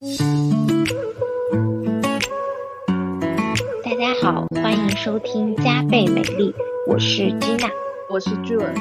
[0.00, 0.06] 大
[3.98, 6.54] 家好，欢迎收听加倍美丽，
[6.86, 7.68] 我是金娜
[8.08, 8.72] 我是 June。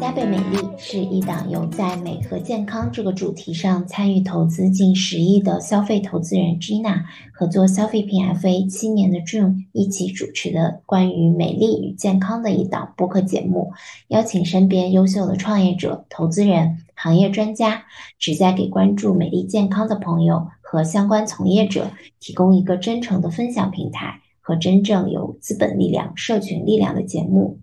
[0.00, 13.72] 加倍美丽是一档由在美和健康这个主题上参与投资近十亿的消费投资人 Gina 和做消费品 FA 七年的 June 一起主持的关于美丽与健康的一档播客节目，
[14.08, 17.84] 邀请身边优秀的创业者、投资人、行业专家，
[18.18, 27.58] 旨在给关注美丽健康的朋友和相关从业者提供一个真诚的分享平台和真正有资本力量、社群力量的节目。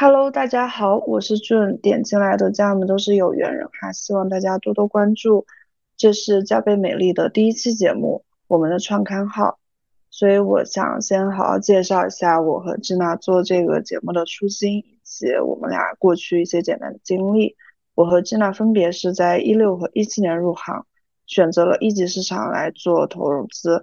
[0.00, 5.44] Hello，大家好，我是 June，点进来的家人们都是有缘人哈，希望大家多多关注。
[5.96, 9.58] 这是加倍美丽的第一期节目，我们的创刊号，
[10.08, 17.56] 所以我想先好好介绍一下我和智娜做这个节目的初心，以及我们俩过去一些简单的经历。
[17.96, 20.86] 我和智娜分别是在一六和一七年入行，
[21.26, 23.82] 选择了一级市场来做投融资。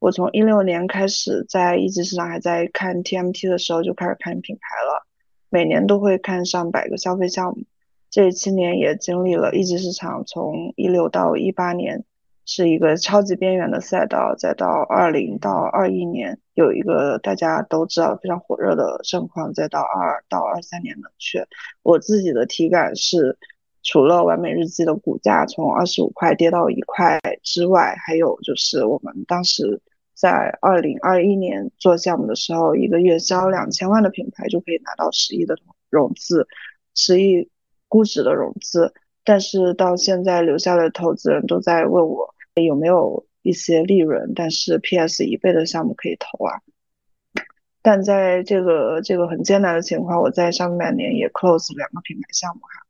[0.00, 5.06] 我从一六年开始在一级市场还在看 TMT 的时候就开始看品牌了。
[5.52, 7.64] 每年都会看上百个消费项目，
[8.08, 12.04] 这七年也经历了一级市场，从一六到一八年
[12.46, 21.46] 是一个超级边缘的赛道，再到二零到二一年有一个大家都知道非常火热的盛况，再到二到二三年冷却。
[21.82, 23.36] 我自己的体感是，
[23.82, 29.82] 除了完美日记的股价从二十五块跌到一块之外，还有就是我们当时。
[30.22, 35.56] 在二零二一年做项目的时候，一个月销两千万的品牌就可以拿到十亿的
[35.90, 36.46] 融资，
[36.94, 37.50] 十亿
[37.88, 38.94] 估值的融资。
[39.24, 46.60] 但是到现在留下的投资人都在问我有没有一些利润，但是 PS 一倍的项目可以投啊。
[47.82, 52.86] 但在这个这个很艰难的情况，我在上半年也 close 两个品牌项目哈。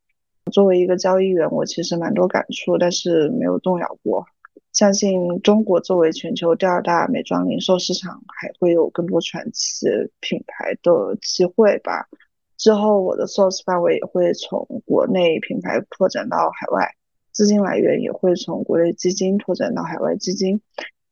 [0.52, 4.26] 作为一个交易员，我其实蛮多感触，但是没有动摇过。
[4.72, 9.86] 相信中国作为全球第二大美妆零售市场，还会有更多传奇
[10.20, 12.08] 品牌的机会吧。
[12.56, 16.94] 之后我的 source 范围也会从国内品牌拓展到海外，
[17.32, 20.62] 资金来源也会从国内基金拓展到海外基金，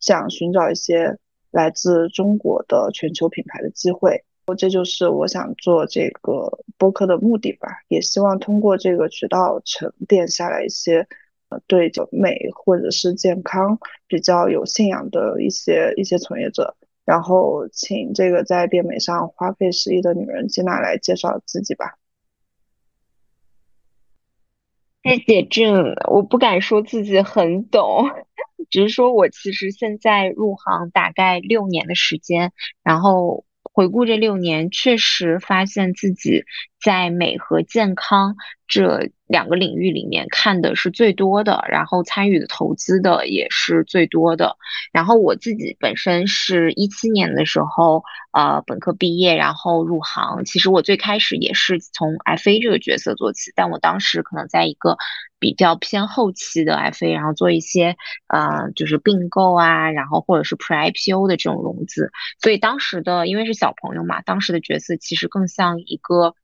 [0.01, 1.19] 想寻找一些
[1.51, 4.25] 来自中国的全球品牌的机会。
[4.47, 11.07] 我这就是我想做这个播客的目的吧，也希望通过这个渠道沉淀下来一些。
[11.67, 21.97] 对就美或者是健康比较有信仰的一些一些从业者，然后请这个在变美上花费十亿的女人吉娜来介绍自己吧。
[25.03, 28.11] 谢谢郑，我不敢说自己很懂，
[28.69, 32.53] 只是说我其实现在入行大概六年的时间，
[32.83, 36.45] 然后回顾这六年，确实发现自己
[36.83, 38.37] 在美和健康
[38.67, 39.11] 这。
[39.31, 44.57] 两个领域里面看的是最多的，然后参与的投资的也是最多的。
[44.91, 48.03] 然后我自己本身是一七年的时候，
[48.33, 50.45] 呃，本科毕业，然后入行。
[50.45, 54.97] 其实我最开始也是从 FA 这个角色做起，但我当时可能在一个
[55.39, 62.11] 比较偏后期的 FA，然后做一些呃，就是并购啊，然后或者是 Pre IPO 的这种融资。
[62.43, 66.35] 所以当时的因为是小朋友嘛，当时的角色其实更像一个。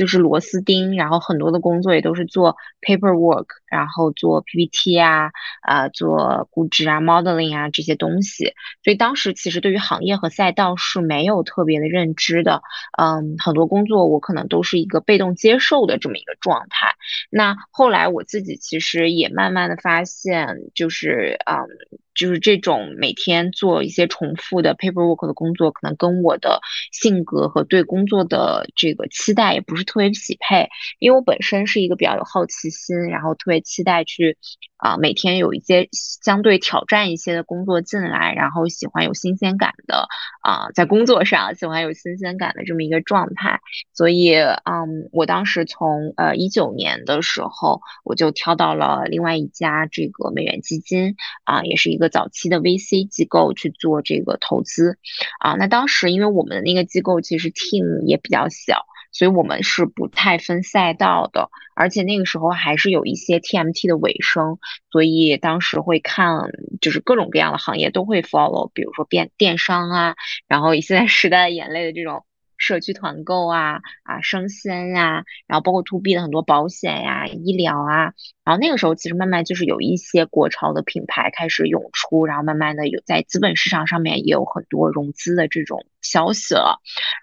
[0.00, 5.30] 就是螺丝钉，然后很多的工作也都是做 paperwork，然后做 PPT 啊，
[5.60, 8.54] 啊，做估值啊，modeling 啊这些东西。
[8.82, 12.62] 所以当时其实对于行业和赛道是没有特别的认知的，
[12.96, 16.94] 嗯，很多工作我可能都是一个被动接受的这么一个状态。
[17.30, 21.66] 那后来我自己其实也慢慢的发现，就是嗯。
[22.12, 26.60] 就是这种每天做一些重复的 paperwork 的工作，可能跟我的
[26.92, 30.68] 性格和对工作的这个期待也不是特别匹配。
[30.98, 34.36] 因为我本身是一个比较有好奇心，然后特别期待去
[34.76, 40.06] 啊每天有一些相对挑战一些的工作进来，然后喜欢有新鲜感的
[40.42, 43.60] 啊在工作上喜欢有新鲜感的这么一个状态。
[43.94, 52.10] 所以嗯，我当时从呃一九年的时候，我就挑到了另外一家这个美元基金啊，也是一个。
[52.10, 54.98] 早期的 VC 机构去做这个投资，
[55.38, 64.58] 啊，那当时因为我们的那个机构其实 team 也比较小，所以我们是不太分赛道的，而且那个时候还是有一些 TMT 的尾声，
[64.90, 66.50] 所以当时会看
[66.80, 70.16] 就是各种各样的行业都会 follow，比如说电电商啊，
[70.48, 72.24] 然后现在 时代眼泪的这种。
[72.60, 78.12] 社区团购啊啊生鲜呀，然后包括 to B 的很多保险呀、医疗啊，
[78.50, 86.80] 然后那个时候其实慢慢就是有一些国潮的品牌开始涌出，然后慢慢的有在资本市场上面也有很多融资的这种消息了，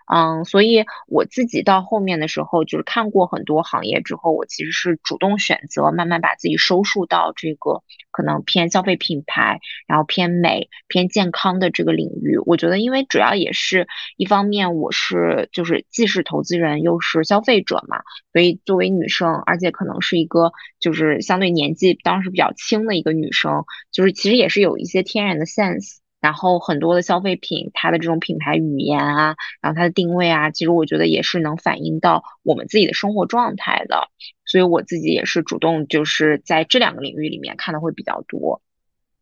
[0.09, 12.37] 嗯，所以我自己到后面的时候就是看过很多行业之后，我其实是主动选择慢慢把自己收束到这个可能偏消费品牌，然后偏美、偏健康的这个领域。
[12.45, 13.85] 我觉得，因为主要也是
[14.15, 25.97] 一方面，我是就是既是投资人又是消费者嘛，所以作为女生，而且可能是一个就是相对年纪当时比较轻的一个女生，就是其实也是有一些天然的 sense。
[26.19, 34.09] 然后很多的消费品，它的这种品牌语言啊，然后它的定位啊，其实我觉得也是能反映到我们自己的生活状态的。
[34.43, 38.63] 所以我自己也是主动就是在这两个领域里面看的会比较多。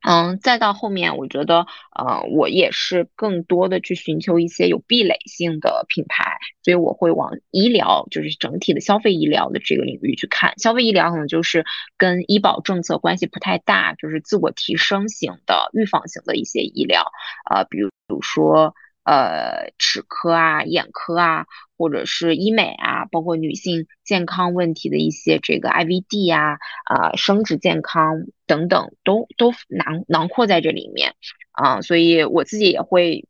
[0.06, 1.66] 嗯，再到后面，我觉得，
[1.98, 10.54] 呃，我也是更多的去寻求一些有壁垒性的品牌，所以我会往医疗，就是整体的消费医疗的这个领域去看。
[10.60, 11.66] 消费医疗可能就是
[11.98, 17.06] 跟医保政策关系不太大，就是自我提升型的、预防型的一些医疗，
[17.50, 17.90] 呃，比如
[18.22, 18.75] 说。
[19.08, 21.46] 呃，齿科啊、眼科啊，
[21.78, 31.15] 或者是医美啊，包括女性健康问题的一些这个 IVD 呀、啊生殖健康等等，都都囊囊括在这里面
[31.51, 31.81] 啊。
[31.81, 33.25] 所以我自己也会，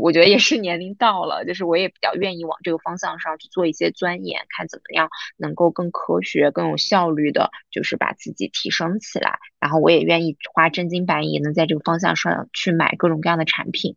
[0.00, 9.38] 我觉得也是年龄到了，就是我也比较愿意往这个方向上去做一些钻研，看怎么样能够更科学、更有效率的，就是把自己提升起来。
[9.58, 13.96] 然后我也愿意花真金白银的在这个方向上去买各种各样的产品，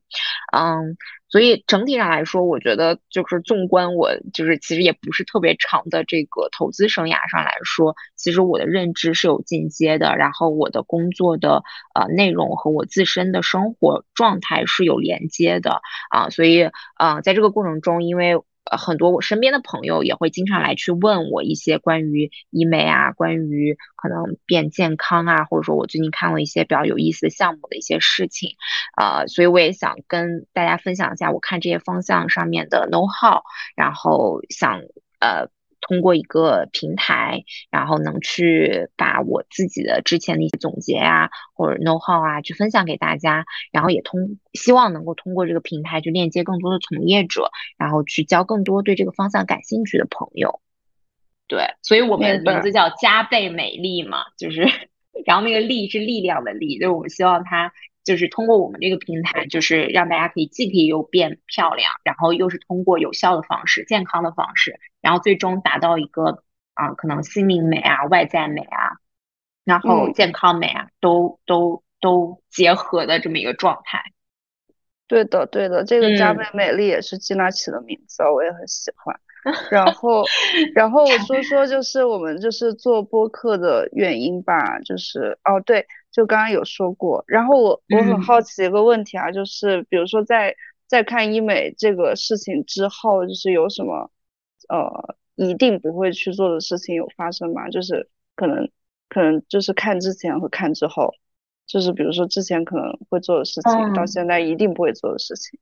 [0.51, 0.97] 嗯。
[1.33, 11.63] 所以整体上来说，我觉得就是纵观我就是其实也不是特别长的这个投资生涯上来说，其实我的认知是有进阶的，然后我的工作的
[11.95, 15.81] 呃内容和我自身的生活状态是有连接的
[16.11, 18.35] 啊，所以啊在这个过程中，因为。
[18.77, 28.55] 很多我身边的朋友也会经常来去问我一些关于医美啊，关于可能变健康啊，或者说我最近看了一些比较有意思的项目的一些事情，
[28.97, 33.41] 呃，所以我也想跟大家分享一下我看这些方向上面的 know how，
[33.75, 34.81] 然后想
[35.19, 35.49] 呃。
[35.83, 50.61] 通过一个平台，然后能去把我自己的之前的一些总结啊，或者 know how 啊，去分享给大家，然后也通希望能够通过这个平台去链接更多的从业者，然后去交更多对这个方向感兴趣的朋友。
[51.47, 54.61] 对，所以我们名字叫加倍美丽嘛，就是，
[55.25, 57.73] 然后那个力是力量的力，就是我们希望它。
[58.03, 68.99] 就是通过我们这个平台，就是让大家可以既可以又变漂亮，然后又是通过有效的方式、健康的方式，然后最终达到一个啊，可能心灵美啊、外在美啊，
[69.63, 74.03] 然后健康美啊，都都都结合的这么一个状态。
[75.07, 79.17] 对的，对的，这个加倍美丽也是吉娜起的名字，我也很喜欢。
[79.69, 80.23] 然后，
[80.75, 85.87] 然后我说说就是我们就是做播客的原因吧，就是哦对。
[86.13, 90.55] 就刚刚有说过，然后我我很好奇一个问题啊，就是比如说在
[90.87, 94.09] 在看医美这个事情之后，就是有什么
[94.69, 97.67] 呃一定不会去做的事情有发生吗？
[97.69, 98.69] 就是可能
[99.09, 101.13] 可能就是看之前和看之后，
[101.65, 105.59] 就是比如说之前可能会做的事情，到现在一定不会做的事情。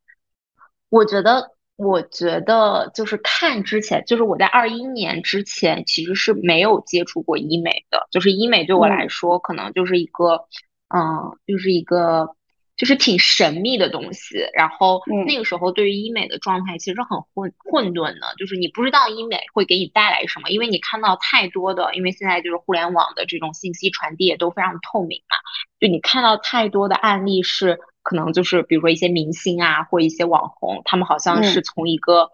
[0.89, 1.55] 我觉得。
[1.83, 10.45] 我觉得就是看之前，就是我在二一年之前其实是没有接触过医美的，就是医美对我来说可能就是一个，
[10.93, 12.35] 嗯，就是一个
[12.77, 14.45] 就是挺神秘的东西。
[14.53, 25.35] 然后那个时候对于医美的状态其实很混混沌的，就是你不知道医美会给你带来什么，因为你看到太多的，因为现在就是互联网的这种信息传递也都非常透明嘛，
[25.79, 27.79] 就你看到太多的案例是。
[28.03, 32.29] 可能就是比如说一些明星啊，或一些网红，他们好像是从一个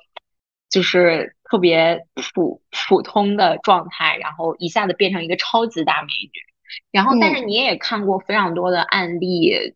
[0.70, 6.32] 就是特别普普通的状态，然后一下子变成一个超级大美女。
[6.92, 9.76] 然后，但是你也看过非常多的案例，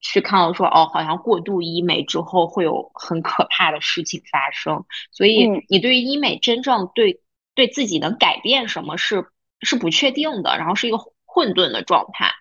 [0.00, 4.84] 去看到说哦，好像过度医美之后会有很可怕的事情发生。
[5.10, 7.20] 所以，你对于医美真正对
[7.54, 9.26] 对自己能改变什么是
[9.60, 12.32] 是不确定的，然后是一个混沌的状态，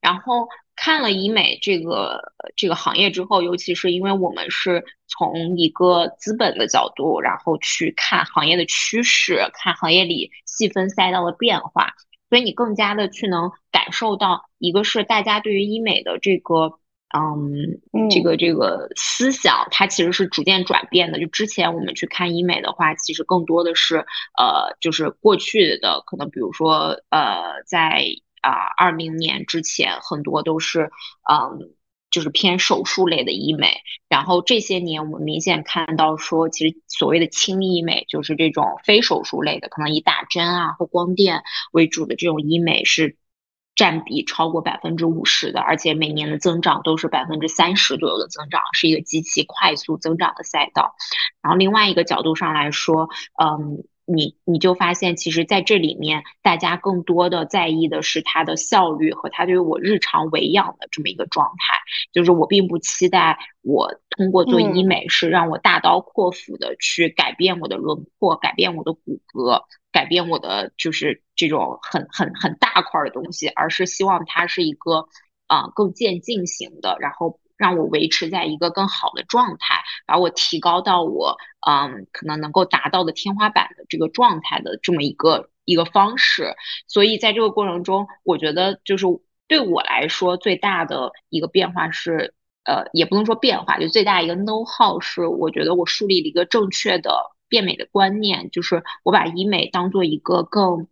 [0.00, 0.48] 然后。
[0.84, 11.94] 看了医美这个这个行业之后，尤其是因为我们是从一个资本的角度，然后去看行业的趋势，看行业里细分赛道的变化，
[12.28, 16.80] 所以你更加的去能感受到，一个是大家对于医美的这个，
[17.16, 21.20] 嗯，这个这个思想，它其实是逐渐转变的。
[21.20, 23.98] 就之前我们去看医美的话，其实更多的是，
[24.36, 28.04] 呃，就是过去的可能，比如说，呃，在。
[28.42, 30.90] 啊，二零年之前很多都是，
[31.30, 31.70] 嗯，
[32.10, 33.80] 就是偏手术类的医美。
[34.08, 43.16] 然后这些年，我们明显看到说，其实所谓的轻医美，就是这种非手术类的，可能以打针啊或光电为主的这种医美是
[43.74, 50.94] 占比超过百分之五十的，而且每年的增长都是百分之三十左右的增长，是一个极其快速增长的赛道。
[51.40, 53.08] 然后另外一个角度上来说，
[53.42, 53.84] 嗯。
[54.04, 61.74] 你你就发现，其实在这里面，大家更多的在意的是它的效率和它对于我日常维养的这么一个状态。
[62.12, 75.06] 就是我并不期待我通过做医美是让我大刀阔斧的去改变我的轮廓、改变我的骨骼、改变我的就是这种很很很大块的东西，而是希望它是一个
[75.46, 77.38] 啊更渐进型的，然后。
[77.62, 86.56] 让我维持在一个更好的状态，把我提高到我嗯可能能够达到的天花板的这个状态的这么一个一个方式。
[86.88, 89.06] 所以在这个过程中，我觉得就是
[89.46, 100.88] 对我来说最大的一个变化是，呃，也不能说变化，就最大一个 know how 是，我觉得我树立了一个正确的变美的观念，就是我把医美当做一个更。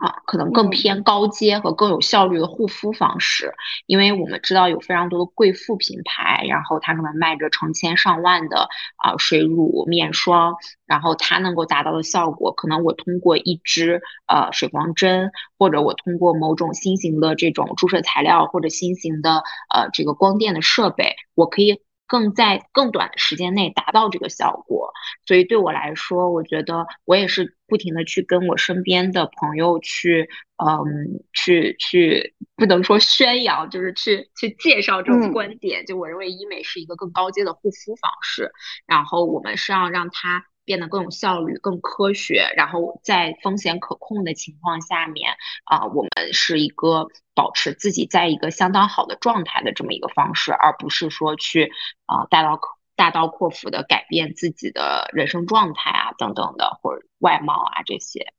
[0.00, 3.52] 啊，可能更偏高阶和更有效率的护肤方式，
[3.84, 21.82] 因为我们知道有非常多的贵妇品牌，然后它可能卖着成千上万的啊水乳、面霜，然后它能够达到的效果，可能我通过一支呃水光针，或者我通过某种新型的这种注射材料，或者新型的呃这个光电的设备，我可以。
[22.10, 24.92] 更在更短的时间内达到这个效果，
[25.24, 35.86] 所以对我来说，我觉得我也是不停的去跟我身边的朋友去，嗯，去去不能说宣扬，就是去去介绍这种观点。
[35.86, 38.50] 就我认为医美是一个更高阶的护肤方式，
[38.86, 40.44] 然后我们是要让它。
[40.70, 45.32] 变得更有效率、更科学，然后在风险可控的情况下面，
[45.64, 51.72] 啊，我们是一个保持自己在一个相当好的状态的这么一个方式，而不是说去
[52.06, 52.60] 啊大刀
[52.94, 58.32] 大刀阔斧的改变自己的人生状态啊等等的，或者外貌啊这些。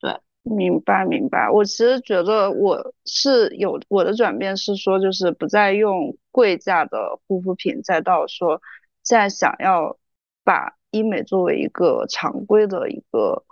[0.00, 1.50] 对，明白明白。
[1.50, 8.62] 我其实觉得我是有我的转变是说，就是不再用贵价的护肤品，再到说
[9.02, 9.98] 现在想要
[10.42, 10.76] 把。
[10.94, 13.44] 医美作为一个常规的一个，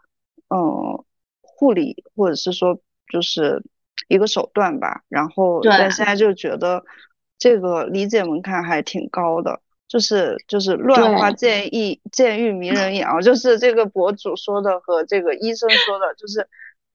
[0.49, 1.05] 嗯，
[1.41, 2.79] 护理或者是说
[3.13, 3.63] 就是
[4.09, 5.03] 一个手段吧。
[5.09, 6.85] 然后，但现在就觉得
[7.39, 16.49] 这个理解门槛还挺高的，就是就是乱花渐意渐欲迷人眼啊， 就是这个博主说的和这个医生说的，就是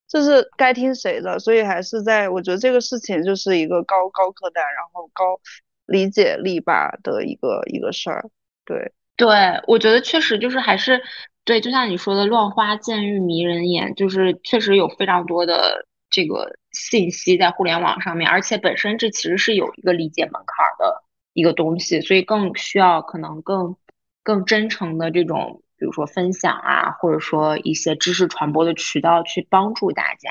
[0.07, 1.37] 就是该听谁的。
[1.39, 5.39] 所以还是在我觉得这个事情就是一个高高客单，然后高
[5.85, 8.29] 理解力吧的一个一个事儿，
[8.65, 8.93] 对。
[9.17, 9.27] 对，
[9.65, 11.01] 我觉得确实就是还是
[11.43, 23.75] 对，就像你说的，乱花渐欲迷人眼，就是确实有非常多的这个信息在互联网上面，而且本身这其实是有一个理解门槛的一个东西，所以更需要可能更
[24.23, 30.29] 更真诚的这种，比如说分享啊，或者说一些知识传播的渠道去帮助大家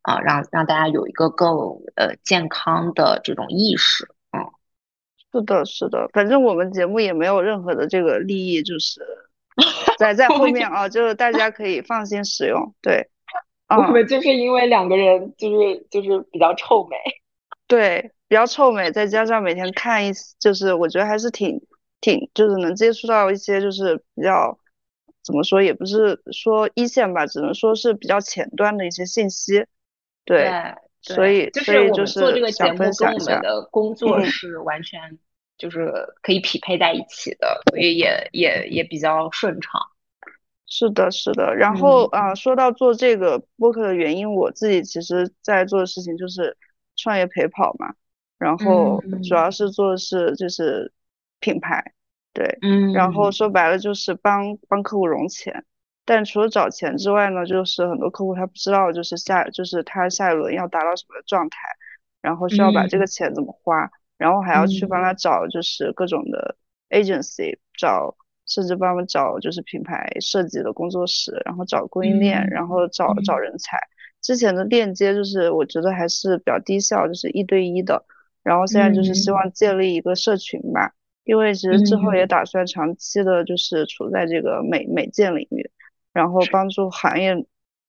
[0.00, 1.50] 啊，让让大家有一个更
[1.96, 4.08] 呃健康的这种意识。
[5.32, 9.00] 是的，是的，反正我们节目也没有任何的这个利益，就是
[9.98, 12.74] 在在 后面啊，就是大家可以放心使用。
[12.82, 13.08] 对，
[13.68, 16.96] 我们就是因为两个人就是就是比较臭美，
[17.66, 21.60] 对，比较臭美，再加上每天看一，就是我觉得还是挺
[22.02, 24.58] 挺，就是能接触到一些就是比较
[25.24, 29.64] 怎么说，也不是说一线吧，只能说是比较前端的一些信息。
[30.26, 30.52] 对。
[31.02, 35.18] 所以，就是我们做这个节目跟我们的工作是完全
[35.58, 35.92] 就是
[36.22, 39.80] 可以匹配在一起的，所以也也也比较顺畅。
[40.66, 41.54] 是的，是的。
[41.54, 46.56] 然后啊，说到做这个播客的原因，我自己其实在做的事情就是
[46.96, 47.94] 创业陪跑嘛。
[48.38, 50.92] 然后主要是做的是就是
[51.40, 51.92] 品牌，
[52.32, 52.92] 对，嗯。
[52.92, 55.64] 然后说白了就是帮帮客户融钱。
[56.04, 61.58] 但除了找钱之外呢，就是很多客户他不知道，就是下就是他下一轮要达到什么状态，
[62.20, 66.56] 然后需要把这个钱怎么花，然后还要去帮他找就是各种的
[66.90, 68.16] agency，找
[68.46, 73.78] 甚至帮他们找就是品牌设计的工作室，然后找供应链，然后找找人才。
[74.20, 78.04] 之前的链接就是我觉得还是比较低效，就是一对一的，
[78.42, 80.92] 然后现在就是希望建立一个社群吧，
[81.22, 85.70] 因为其实之后也打算长期的就是处在这个美美建领域。
[86.12, 87.34] 然后帮助行业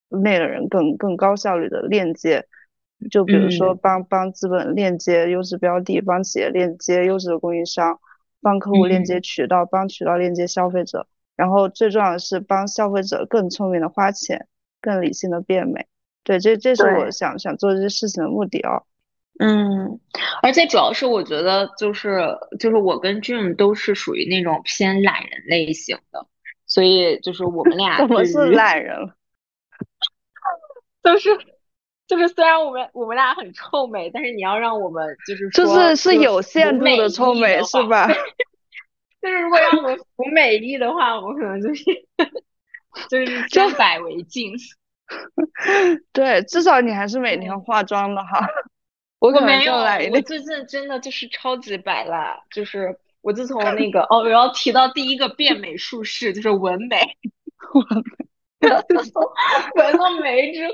[0.10, 2.46] 内的人更更高效率的链接，
[3.12, 8.00] 就比如说帮帮资本链接优质标的，帮企业链接优质的供应商，
[8.42, 14.48] 帮客户链接渠道，帮渠道链接消费者，然后最重要的是帮消费者更聪明的花钱，
[14.80, 15.88] 更理性的变美。
[16.24, 18.84] 对，这这是我想想做这些事情的目的哦。
[19.40, 20.00] 嗯，
[20.44, 26.28] 而且主要是我觉得就是就是我跟 Jim 都是属于那种偏懒人类型的。
[26.74, 29.14] 所以就是我们俩怎么是懒人了？
[31.04, 31.30] 就是
[32.08, 38.08] 就是虽然我们我们俩很臭美，但是你要让我们就是就是是有限度的臭美是吧？
[39.22, 41.84] 就是如果让我们服美丽的话，我可能就是
[43.08, 44.56] 就是 先百为敬。
[46.12, 48.48] 对，至少你还是每天化妆的哈。
[49.20, 57.00] 我没有，我最近真的就是超级白了，就是我自从那个哦，我要提到第一个变美术式，就是纹眉。
[58.62, 58.70] 纹
[59.98, 60.74] 了眉之后，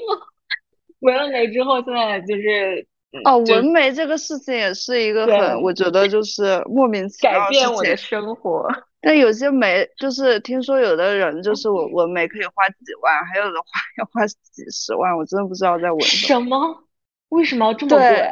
[1.00, 2.86] 纹了眉之后，现在就是
[3.24, 8.68] 哦，纹眉这个事情也是一个很，我觉得就是莫名其妙改变我的生活。
[9.02, 16.84] 但有些眉，就是听说有的人就是我纹眉可以花几万，还有的花要花几十万，我真的不知道在纹什么。
[17.30, 18.32] 为什么要这么贵？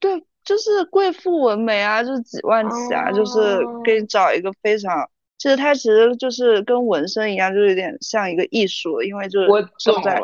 [0.00, 5.08] 对，就是贵妇纹眉啊，就是几万起啊，就是给你找一个非常。
[5.38, 9.48] 其实它其实就是跟纹身一样，就有点像一个艺术，因为就是
[9.84, 10.20] 都在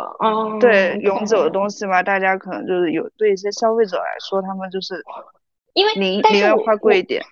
[0.60, 5.02] 对永久的东西嘛，大家可能就是有对一些消费者来说，他们就是
[5.74, 7.22] 因为宁宁愿花贵一点。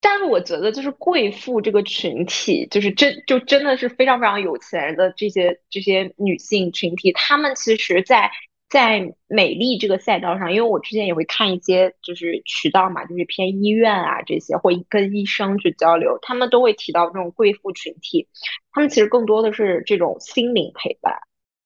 [0.00, 8.30] 但是我觉得就是贵妇这个群体，就是真就真的是非常非常有钱的这些这些女性群体，她们其实，在。
[8.68, 18.28] 在美丽这个赛道上，因为我之前也会看一些就是渠道嘛，就是偏医院啊这些，会跟医生去交流，他们都会提到这种贵妇群体，
[18.70, 21.14] 他们其实更多的是这种心灵陪伴，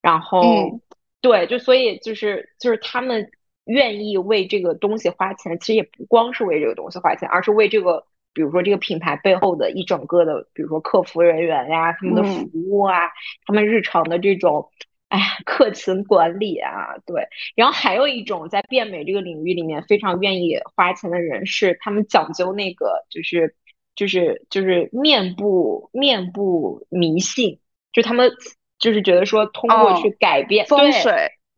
[0.00, 0.80] 然后
[1.20, 3.32] 对，就所以就是就是他们
[3.64, 13.10] 愿意为这个东西花钱，其实也不光是为这个东西花钱，而是为这个，比如说这个品牌背后的一整个的，比如说客服人员呀，他们的服务啊，
[13.44, 14.70] 他们日常的这种。
[15.12, 17.28] 哎呀，客情管理啊，对。
[17.54, 23.54] 然后还有一种在变美这个领域里面非常愿意花钱的人，是他们讲究那个，就是
[23.94, 27.60] 就是就是面部面部迷信，
[27.92, 28.32] 就他们
[28.78, 31.12] 就是觉得说通过去改变风水，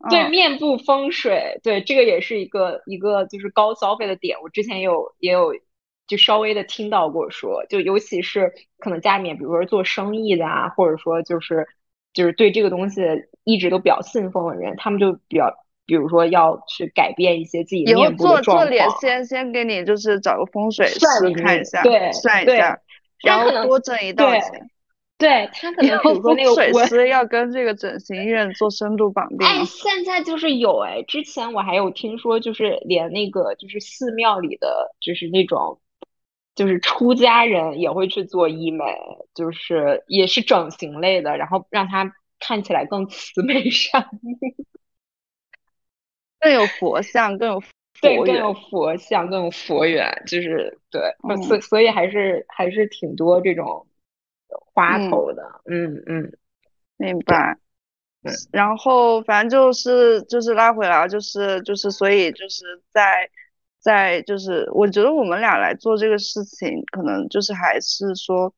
[0.09, 4.37] 对面部风水，对这个也是一个一个就是高消费的点。
[4.41, 5.53] 我之前有也有
[6.07, 11.65] 就稍微的听到过说，就尤其是可能家里面，比如说做生意的啊，或者说就是
[12.15, 13.03] 就是对这个东西。
[13.47, 15.53] 一直都比较信奉的人，他们就比较，
[15.85, 18.43] 比如说要去改变一些自己面部的状况。
[18.43, 20.99] 做做脸，先先给你就是找个风水师
[21.35, 22.79] 看一下，对，算一下，
[23.23, 24.67] 然后多挣一道钱。
[25.19, 29.47] 对他可能比如说那个风水师 要跟这个整形医院做深度绑定。
[29.47, 35.79] 哎，现在就是有哎，之前我还有听说，就是连那个就是寺庙里的就是那种
[36.55, 38.83] 就是出家人也会去做医美，
[39.33, 42.13] 就是也是整形类的，然后让他。
[42.37, 44.37] 看起来更慈眉善目，
[46.37, 47.63] 更有佛像，更有
[48.01, 51.01] 对，更有佛像，更有佛缘，就是对，
[51.47, 53.87] 所所以还是还是挺多这种
[54.73, 56.37] 花头的，嗯嗯，
[56.97, 57.57] 明白。
[58.51, 63.29] 然后反正就是就是拉回来，就是就是所以就是在
[63.85, 68.53] 在就是我觉得我们俩来做这个事情，可能就是还是说。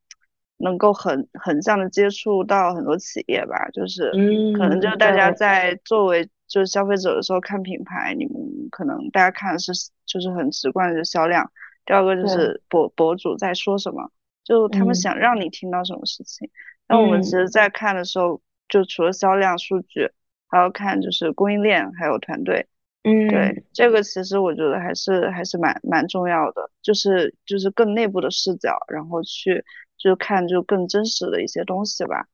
[0.60, 4.10] 能够很横向的接触到很多企业吧，就是
[4.58, 8.34] 可能就大家在作为就是消费者的时候看品牌，你们
[8.72, 9.72] 可能大家看的是
[10.08, 11.52] 就是很直观的销量。
[11.86, 14.10] 第二个就是博博主在说什么，
[14.44, 16.50] 就他们想让你听到什么事情。
[16.88, 20.10] 那我们其实，在看的时候，就除了销量数据，
[20.48, 22.66] 还要看就是供应链还有团队。
[23.04, 29.64] 嗯，对，这个其实我觉得还是还是蛮蛮重要的，就是就是更内部的视角，然后去。
[30.00, 32.28] 就看就更真实的一些东西吧，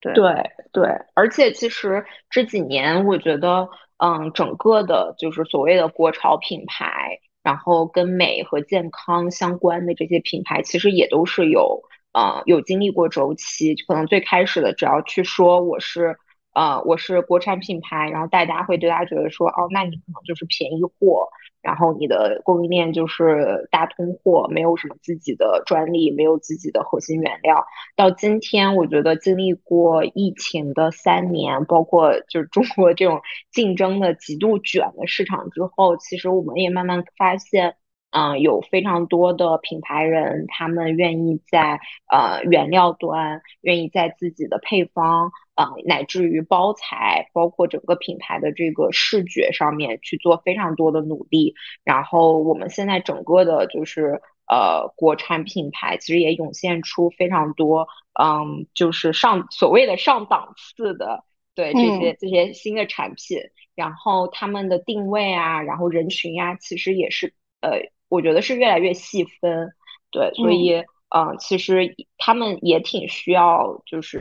[0.00, 11.82] 对对对，而且其实这几年我觉得，嗯，整个的就是所谓的国潮品牌，然后跟美和健康相关的这些品牌，其实也都是有，
[12.14, 13.74] 呃，有经历过周期。
[13.74, 16.16] 可能最开始的，只要去说我是，
[16.52, 21.28] 呃，我是国产品牌，然后大家会对他觉得说，哦，那你可能就是便宜货。
[21.62, 27.66] 然后你的供应链就是大通货，没有什么自己的专利，没有自己的核心原料。
[27.96, 33.20] 到今天，我觉得经历过疫情的三年，包括就是中国这种
[33.52, 37.76] 竞争的极度卷的市场之后，其实我们也慢慢发现。
[38.12, 41.78] 嗯，有非常多的品牌人，他们愿意在
[42.10, 51.54] 呃原料端，愿意在自己的配方，呃，乃至于包材，包括整个品牌的这个视觉上面去做非常多的努力。
[51.84, 57.86] 然后我们现在整个的就是呃国产品牌，其实也涌现出非常多，
[58.20, 61.22] 嗯，就是上所谓的上档次的，
[61.54, 63.38] 对这些这些新的产品，
[63.76, 67.88] 然后他们的定位啊，然后人群呀，其实也是呃。
[68.10, 69.72] 我觉得是越来越细分，
[70.10, 74.20] 对，所以，嗯，其实他们也挺需要，就是，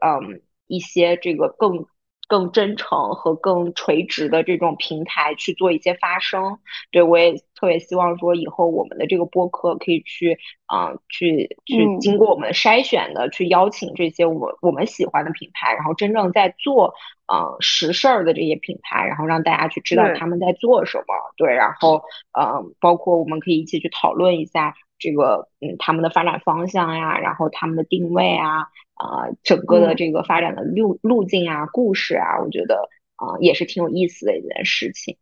[0.00, 1.84] 嗯，一些这个更
[2.30, 6.60] 更真诚和更垂直的这种平台去做一些发声。
[6.92, 16.94] 对我也特别希望说，以后我们的这个播客可以去，啊，去去经过我们筛选的，去邀请这些我我们喜欢的品牌，然后真正在做，
[17.26, 21.04] 呃，实事儿的这些品牌，然后让大家去知道他们在做什么。
[21.36, 22.04] 对，然后，
[22.38, 28.68] 嗯，包括我们可以一起去讨论一下这个，嗯，他们的发展方向呀，然后他们的定位啊。
[29.00, 32.86] 啊，整个的这个发展的路路径啊，故事啊，我觉得
[33.16, 35.16] 啊也是挺有意思的一件事情。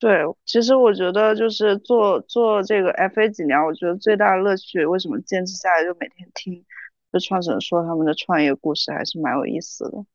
[0.00, 6.64] 对，其实我觉得就是做做这个 FA 几年，我觉得最大的乐趣，为什么坚持下来，就每天听
[7.12, 10.06] 就创始人说他们的创业故事，还是蛮有意思的。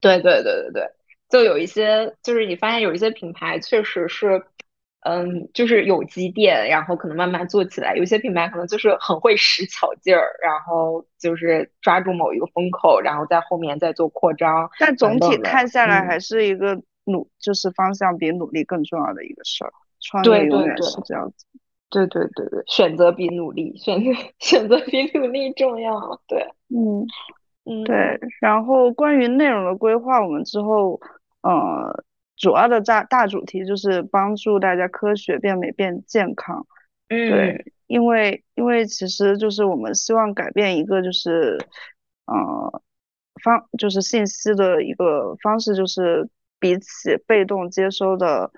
[0.00, 0.90] 对对对对对，
[1.28, 4.42] 就有一些，就是你发现有一些品牌确实是。
[5.04, 7.94] 嗯，就是有积淀，然后可能慢慢做起来。
[7.94, 14.70] 有些品牌可能就是很会使巧劲儿，然后就是抓住某一个风口，然后在后面再做扩张。
[14.80, 19.72] 但总体看下来，还是一个努，就是方向比努力更重要的一个事儿。
[20.00, 21.44] 创业永远是这样子。
[21.90, 26.18] 对对对对，选择比努力，选择 选择比努力重要。
[26.26, 27.06] 对，嗯
[27.66, 28.18] 嗯，对。
[28.40, 30.98] 然后关于内容的规划，我们之后，
[31.42, 32.04] 呃。
[32.36, 36.66] 主要的大大主题就是帮助大家科学变美变健康，
[37.08, 41.56] 嗯，对，因为因为其实就是我们希望改变一个就是，
[42.26, 42.82] 呃，
[43.42, 48.50] 方就是信息的一个方式，就是比起被动接收的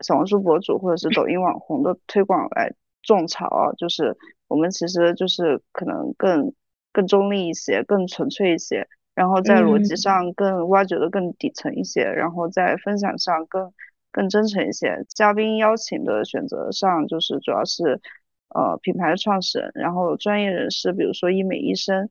[0.00, 4.16] 小红书博主或者是抖音网红的推广来种草，就是
[4.48, 6.52] 我们其实就是可能更
[6.92, 8.88] 更中立一些，更纯粹一些。
[9.14, 13.72] 然后在逻辑上更挖掘的更底层一些，然后在分享上更
[14.10, 15.04] 更真诚一些。
[15.08, 18.00] 嘉宾邀请的选择上，就是主要是
[18.48, 22.10] 呃品牌的创始人，然后专业人士，比如说医美医生，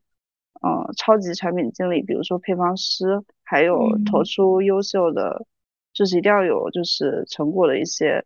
[0.62, 5.46] 嗯，超级产品经理，比如说配方师，还有投出优秀的，
[5.92, 8.24] 就是一定要有就是成果的一些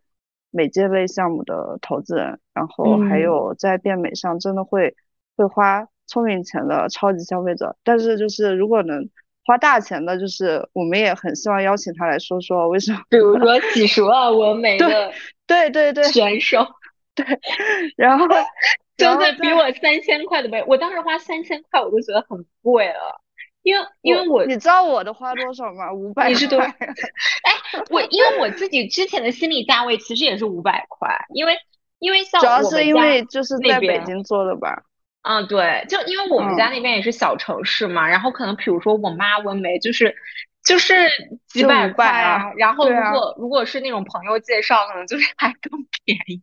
[0.50, 4.94] 美界类项目的投资人，然后还有在变美上真的会
[5.36, 5.88] 会花。
[6.08, 9.08] 聪明钱的超级消费者，但是就是如果能
[9.44, 13.00] 花大钱的，就是我们也很希望邀请他来说说为什么。
[13.08, 15.12] 比如说几十万 纹眉的，
[15.46, 16.66] 对对对选手，
[17.14, 17.24] 对，
[17.96, 18.26] 然后
[18.98, 23.20] 真的比我三千块的眉，我当时花三千块我都觉得很贵了，
[23.62, 25.92] 因为因为我你知道我的花多少吗？
[25.92, 26.28] 五百。
[26.28, 26.58] 你是多？
[26.58, 26.72] 哎，
[27.90, 31.56] 我因为我自己之前的心理价位其实也是五百块，因为
[32.00, 34.82] 因为像主要是因为就是在北京做的吧。
[35.28, 40.16] 嗯，对，就因为我们家那边也是小城市嘛，然后可能比如说我妈纹眉就是
[40.64, 40.94] 就是
[41.46, 46.40] 几百块啊，然后如果如果是那种朋友介绍，可能就是 还更便宜。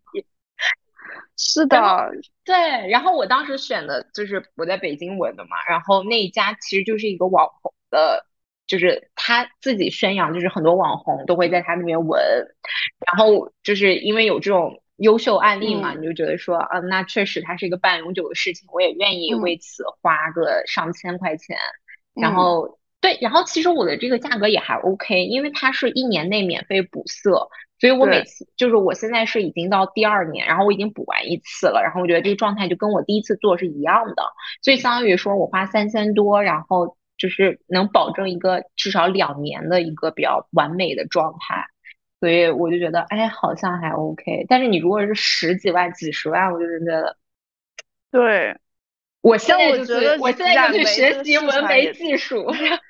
[1.35, 2.11] 是的，
[2.43, 2.55] 对，
[2.91, 8.27] 然后我当时选的就是我在北京纹的嘛，然后那一家其实就是一个网红的，
[8.67, 12.21] 就是他自己宣扬，就是很多网红都会在他那边纹，
[13.11, 14.79] 然后就是因为有这种。
[14.97, 21.57] 优秀案例嘛，你就觉得说，嗯，那确实它是一个半永久的事情，我也愿意为此花个上千块钱。
[22.13, 34.23] 然后，对，然后其实我的这个价格也还 OK，因为它是一年内免费补色，所以我每次就是我现在是已经到第二年，然后我已经补完一次了，然后我觉得这个状态就跟我第一次做是一样的，
[34.61, 41.67] 所以相当于说我花三千多，然后就是能保证一个至少两年的一个比较完美的状态。
[42.19, 44.45] 所以我就觉得，哎，好像还 OK。
[44.47, 47.17] 但是你如果是十几万、几十万，我就是觉得，
[48.11, 48.57] 对，
[49.21, 52.83] 我现在就是，我现在就去学习纹眉技术，然后，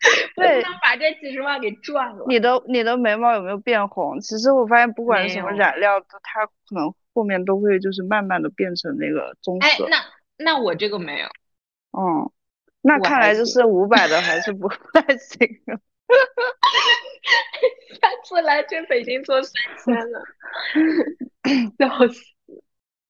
[0.36, 2.24] 对，想把这几十万给赚了。
[2.28, 4.20] 你的你的眉毛有没有变红？
[4.20, 9.66] 其实我发现，不管什么染料，它可能后面都会就是慢慢的变成那个棕色。
[9.66, 10.04] 哎，那
[10.36, 11.26] 那我这个没有。
[11.98, 12.30] 嗯，
[12.82, 15.38] 那看来就是五百的还是不太行。
[18.00, 19.52] 下次来去北京做三
[19.84, 20.22] 千了，
[21.78, 22.22] 笑死！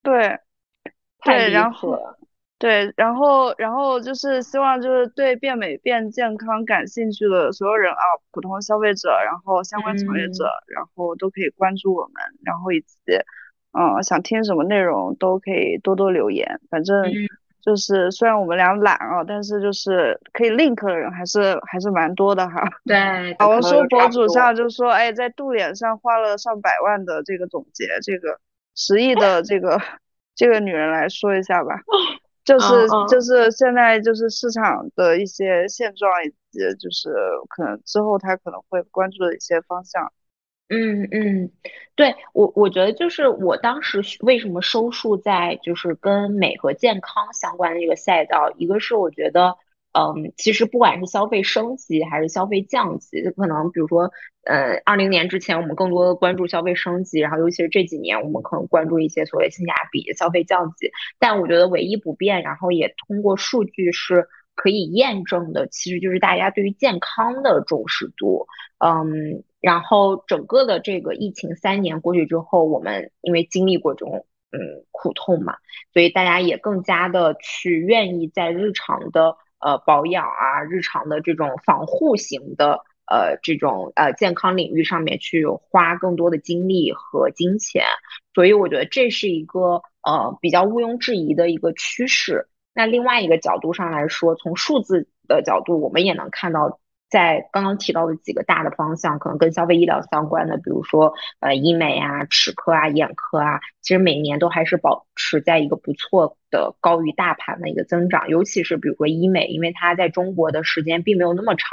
[0.02, 0.38] 对，
[1.24, 1.98] 对，然后
[2.58, 7.98] 对，然后然后就是希望就是对变美变健康感兴趣的所有人啊，
[8.32, 12.88] 普通消费者，然后相关从业者，然后都可以关注我们，然后以及
[13.72, 17.04] 嗯想听什么内容都可以多多留言，反正。
[17.62, 22.62] 就是虽然我们俩懒啊，但是就是可以 link 的人还是还是蛮多的哈。
[22.84, 28.38] 对，小红书博主上就说，哎，在度脸上花了上百万的这个总结，这个
[28.74, 29.80] 十亿的这个
[30.34, 31.80] 这个女人来说一下吧，
[32.44, 37.10] 就是就是现在就是市场的一些现状，以及就是
[37.48, 40.10] 可能之后她可能会关注的一些方向。
[40.72, 41.50] 嗯嗯，
[41.96, 49.56] 对我我觉得就是我当时为什么收束在就是跟美和健康相关的这个赛道，一个是我觉得
[49.92, 54.12] 嗯，其实不管是消费升级还是消费降级，可能比如说，
[54.44, 60.92] 呃，二零年之前我们更多的关注消费升级，然后尤其是这几年我们可能关注一些所谓性价比消费降级。
[61.18, 64.28] 但我觉得唯一不变，然后也通过数据是
[64.60, 68.46] 可以验证的，其实就是大家对于健康的重视度。
[68.78, 75.56] 嗯，然后整个的这个疫情三年过去之后，我们因为经历过这种嗯苦痛嘛，
[75.94, 79.36] 所以大家也更加的去愿意在日常的。
[79.62, 87.84] 呃，保养啊，日常的这种防护型的，呃，这种呃健康领域上面去花更多的精力和金钱，
[88.32, 92.48] 所以我觉得这是一个呃比较毋庸置疑的一个趋势。
[92.74, 96.80] 那另外一个角度上来说，从数字的角度，我们也能看到。
[97.10, 108.28] 在刚刚提到的几个大的方向，可能跟消费医疗相关的，比如说呃医美啊、齿科啊、眼科啊，其实每年都还是保持在一个不错的高于大盘的一个增长。
[108.28, 111.68] 尤其是比如说医美，因为它在中国的时间并没有那么长，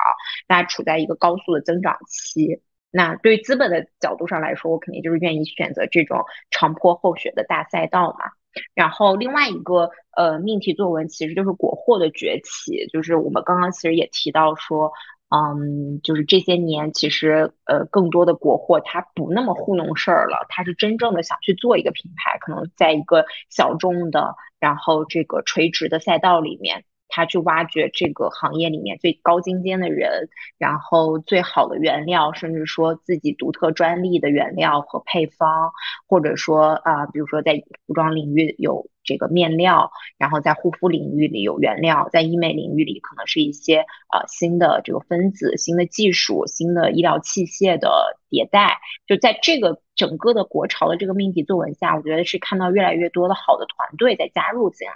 [0.48, 2.64] 大家处在一个高速的增长期。
[2.90, 8.32] 那对资本的角度上来说，我肯定就是愿意选择这种长坡厚雪的大赛道嘛。
[8.74, 14.92] 然后另外一个呃命题作文其实就是国货的崛起，就是我们刚刚其实也提到说。
[15.30, 26.86] 嗯，就是这些年，其实呃，更多的国货它不那么糊弄事儿了，它是真正的想去做一个品牌，可能在一个小众的，然后这个垂直的赛道里面。
[27.18, 35.72] 他去挖掘这个行业里面最高精尖的人，然后最好的原料，甚至说自己独特专利的原料和配方，
[36.08, 43.78] 或者说啊，比如说在服装领域有这个面料，然后在护肤领域里有原料，在医美领域里可能是一些
[44.14, 48.78] 呃新的这个分子、新的技术、新的医疗器械的迭代。
[49.08, 54.94] 就在这个整个的国潮的这个命题作文下，我觉得是看到越来越多的好的团队在加入进来。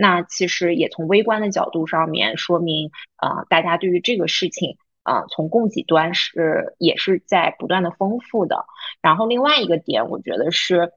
[0.00, 8.64] 那其实也从微观的角度上面说明，呃，大家对于这个事情，呃，从供给端是也是在不断的丰富的。
[9.02, 10.92] 然后另外一个点，我觉得是，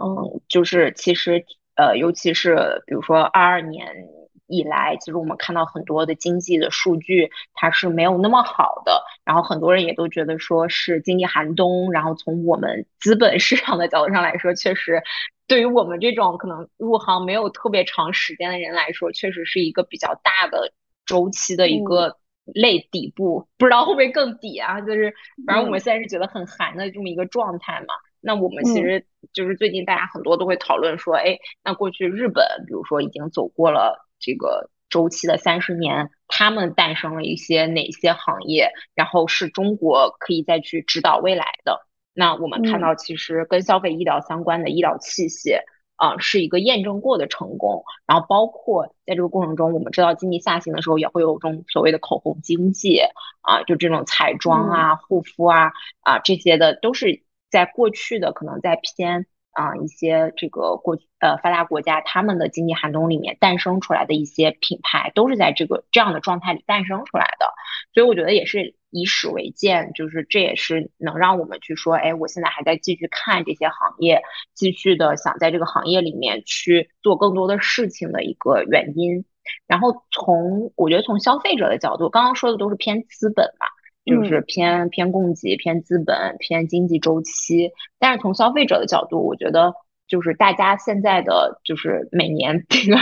[0.00, 4.06] 嗯，就是其实，呃，尤其是比如说二二年
[4.46, 9.02] 以来，其实我们看到很多的经济的数据，它是没有那么好的。
[9.24, 11.90] 然后很多人也都觉得说是经济寒冬。
[11.90, 15.02] 然后从我们资本市场的角度上来说，确实。
[15.48, 20.72] 对于我们这种可能入行没有特别长时间的人来说，确实是一个比较大的
[21.06, 24.80] 周期的一个类底部，不知道会不会更底啊？
[24.82, 25.12] 就是
[25.46, 27.94] 反正我们现在是觉得很寒的这么一个状态嘛。
[28.20, 41.87] 那我们其实就是最近大家很多都会讨论说，哎，那过去日本比如说已经走过了这个周期的三十年，他们诞生了一些哪些行业，然后是中国可以再去指导未来的。
[42.18, 45.60] 那我们看到，其实跟消费医疗相关的医疗器械
[45.94, 47.84] 啊，是一个验证过的成功。
[48.08, 52.98] 然后包括在这个过程中，我们知道经济下行的时候，也会有这种所谓的口红经济
[53.42, 67.46] 啊，就这种彩妆啊、护肤啊啊这些的，都是在过去的可能在偏啊一些这个过呃发达国家他们的经济寒冬里面诞生出来的一些品牌，都是在这个这样的状态里诞生出来的。
[67.94, 68.74] 所以我觉得也是。
[68.90, 74.22] 以史为鉴，就是这也是能让我们去说，哎，我现在还在继续看这些行业，
[74.54, 79.26] 继续的想在这个行业里面去做更多的事情的一个原因。
[79.66, 83.66] 然后从我觉得从消费者的角度，刚刚说的都是偏资本嘛，
[84.06, 87.70] 就是偏偏供给、偏资本、偏经济周期。
[87.98, 89.74] 但是从消费者的角度，我觉得
[90.06, 92.96] 就是大家现在的就是每年这个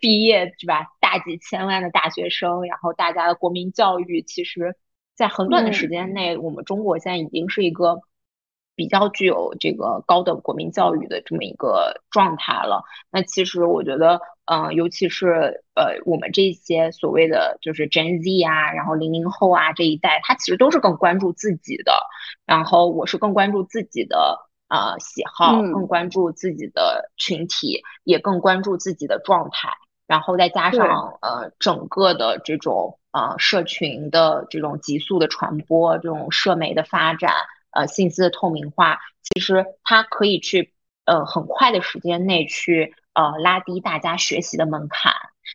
[0.00, 4.74] 毕业是吧，大几千万的大学生，然后大家的国民教育其实。
[5.18, 8.00] 在很短的时间内，我们中国现在已经是一个
[8.76, 12.84] 比较具有这个高等国民教育的这么一个状态了。
[13.10, 21.92] 那其实我觉得，嗯，尤其是呃，我们这些所谓的就是 Gen Z 啊，然后零零后啊这一代，他其实都是更关注自己的。
[22.46, 29.70] 然后我是更关注自己的呃喜好，更关注自己的群体，也更关注自己的状态。
[30.08, 37.32] 然后再加上呃整个的这种呃社群的这种急速的传播，这种社媒的发展，
[37.70, 40.72] 呃信息的透明化，其实它可以去
[41.04, 45.12] 呃很快的时间内去呃拉低大家学习的门槛。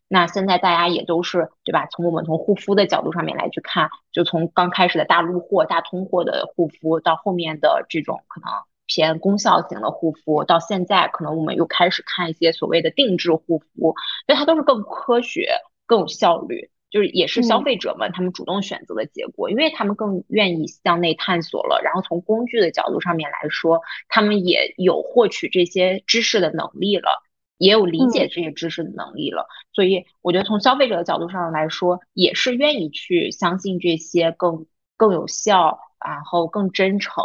[0.07, 1.87] 那现在大家也都是对吧？
[1.87, 8.49] 从我们从护肤的角度上面来去看，就从刚开始的大陆货、大通货的护肤，到后面的这种可能。
[8.85, 15.49] 偏功效型的护肤，到现在可能我们又开始看一些所谓的定制护肤，所以它都是更科学、
[15.85, 21.81] 更有效率，就是也是消费者们他们主动选择的结果，因为他们更愿意向内探索了。
[21.83, 27.23] 然后从工具的角度上面来说，他们也有获取这些知识的能力了，
[27.57, 29.47] 也有理解这些知识的能力了。
[29.71, 34.67] 所以我觉得从消费者的角度上来说，也是愿意去相信这些更
[34.97, 37.23] 更有效，然后更真诚，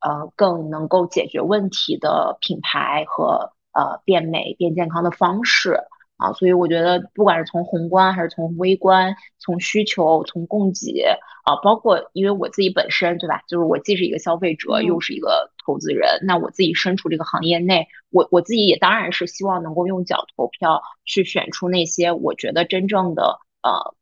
[0.00, 5.80] 呃，更能够解决问题的品牌和呃变美变健康的方式。
[6.16, 11.02] 啊，所以我觉得，不管是从宏观还是从微观，从需求、从供给
[11.44, 13.40] 啊，包括因为我自己本身，对吧？
[13.48, 23.94] 就是我既是一个消费者，又是一个投资人，那我自己身处这个行业内，我我自己也当然是希望能够用脚投票去选出那些我觉得真正的呃，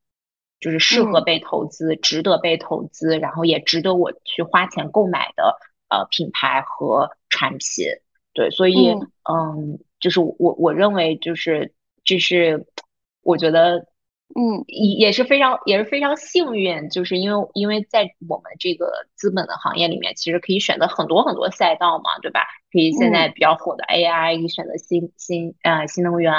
[0.58, 5.56] 就是适合被投资、值得被投资，然后也值得我去花钱购买的
[5.88, 7.86] 呃品牌和产品。
[8.32, 8.90] 对，所以
[9.28, 11.74] 嗯，就是我我认为就是。
[12.04, 12.66] 这是
[13.20, 13.86] 我觉得，
[14.34, 22.42] 嗯，也也是非常也是非常幸运，就是因为因为在我们这个资本的行业里面，其实可以选择很多很多赛道嘛，对吧？
[22.70, 26.32] 可以现在比较火的 AI，可以选择新新呃新能源，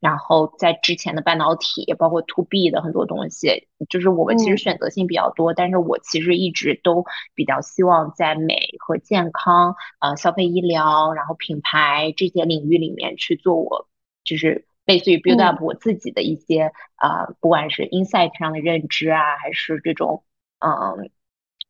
[0.00, 5.54] 然后在之前的半导体，包括 To B 的很多东西，就是我们其实选择性比较多。
[5.54, 7.04] 但是我其实一直都
[7.36, 13.88] 比较希望在美和健康、呃消费医疗，然后品牌这些领域里面去做，我
[14.24, 14.66] 就是。
[14.90, 20.24] 类似于 build up 我自己的一些啊，不管是 insight 上的认知啊，还是这种
[20.58, 21.08] 嗯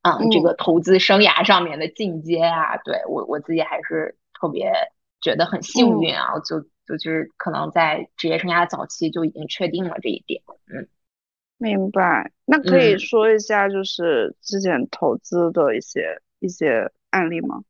[0.02, 4.72] 嗯这个投资生涯上面的进阶啊，对我我自己还是特别
[5.20, 10.88] 觉得很幸运啊，就就就是可能在职业生涯早期就已经确定了这一点，嗯，
[11.58, 12.32] 明白。
[12.46, 17.60] 那可以说一下就是之前投资的一些一些案例吗？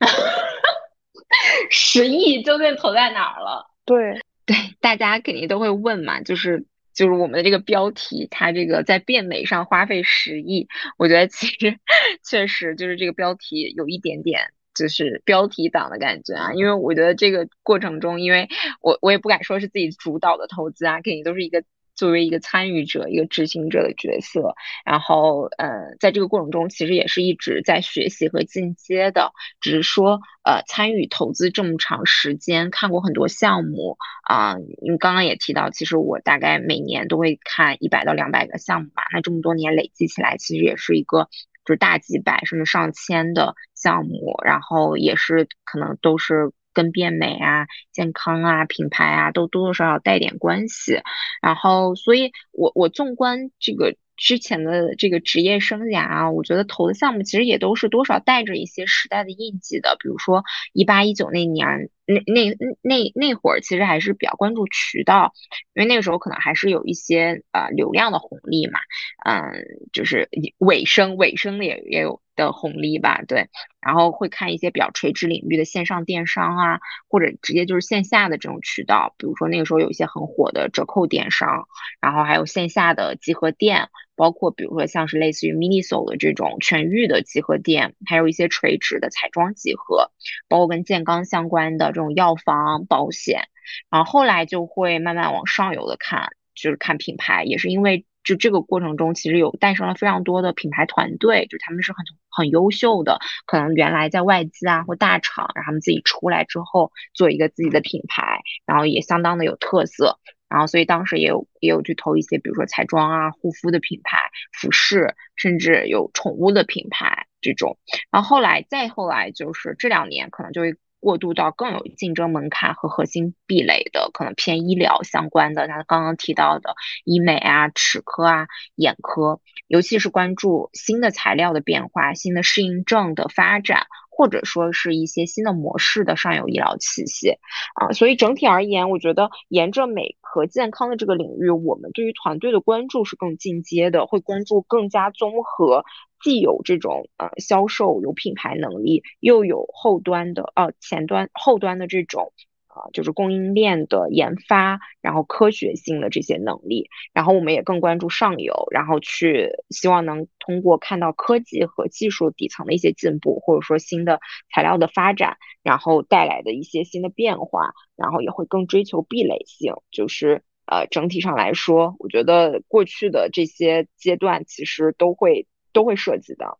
[1.70, 3.70] 十亿究竟投在哪儿了？
[3.86, 4.20] 对。
[4.44, 11.78] 对，大家肯定都会问嘛，就是就是我们的这个标题，它这个在变美上花费十亿，我觉得其实
[12.24, 18.48] 确实就是这个标题有一点点就是标题党的感觉啊，因为我觉得这个过程中，因为
[18.80, 21.64] 我我也不敢说是自己主导的投资啊，肯定都是一个。
[21.94, 29.32] 作为一个参与者、一个执行者的角色，然后呃，在这个过程中，其实也是一直在学习和进阶的。
[29.60, 34.56] 只是说，呃，参与投资这么长时间，看过很多项目啊。
[34.80, 39.02] 你刚刚也提到，其实我大概每年都会看一百到两百个项目吧。
[39.12, 41.28] 那这么多年累积起来，其实也是一个
[41.64, 46.52] 就是大几百甚至上千的项目，然后也是可能都是。
[46.72, 51.00] 跟变美啊、健康啊、品牌啊，都多多少少带点关系。
[51.40, 59.96] 然后，所以我我纵观这个之前的这个职业生涯啊，我觉得投的项目其实也都是多少带着一些时代的印记的。
[60.00, 65.32] 比如说一八一九那年，那那那那会儿，其实还是比较关注渠道，
[65.74, 68.80] 因为那个时候可能还是有一些呃流量的红利嘛。
[69.24, 69.52] 嗯，
[69.92, 72.20] 就是尾声尾声的也也有。
[72.34, 73.50] 的红利吧，对，
[73.82, 81.68] 然后会看一些比较垂直领域的线上电商啊，或者直接就是线下的这种渠道，比如说那个时候有一些很火的折扣电商，
[82.00, 90.10] 然后还有线下的集合店，包括比如说像是类似于 Miniso 的这种全域的集合店，还有一些垂直的彩妆集合，
[90.48, 93.48] 包括跟健康相关的这种药房、保险，
[93.90, 98.04] 然后后来就会慢慢往上游的看，就是看品牌，也是因为。
[98.24, 110.20] 就这个过程中，其实有诞生了非常多的品牌团队，就他们是很很优秀的，可能原来在外资啊或大厂，然后他们自己出来之后做一个自己的品牌，然后也相当的有特色，
[110.52, 117.78] 然后所以当时也有也有去投一些，比如说彩妆啊、护肤的品牌、服饰，甚至有宠物的品牌这种，
[118.10, 120.74] 然后后来再后来就是这两年可能就会。
[121.02, 137.38] 过渡到更有竞争门槛和核心壁垒的，可能偏医疗相关的，他刚刚提到的医美啊、齿科啊、眼科，尤其是关注新的材料的变化、新的适应症的发展，或者说是一些新的模式的上游医疗器械
[137.74, 137.92] 啊。
[137.92, 145.84] 所以整体而言，我觉得沿着美和健康的这个领域，我们对于团队的关注是更进阶的，会关注更加综合。
[146.22, 152.32] 既有这种呃销售有品牌能力，又有后端的呃前端后端的这种
[152.74, 164.20] 啊就是供应链的研发，然后科学性的这些能力，然后我们也更关注上游，然后去希望能通过看到科技和技术底层的一些进步，或者说新的
[164.52, 175.46] 材料的发展，然后带来的一些新的变化，然后也会更追求壁垒性，就是呃整体上来说，我觉得过去的这些阶段其实都会。
[175.74, 176.58] 都会涉及的。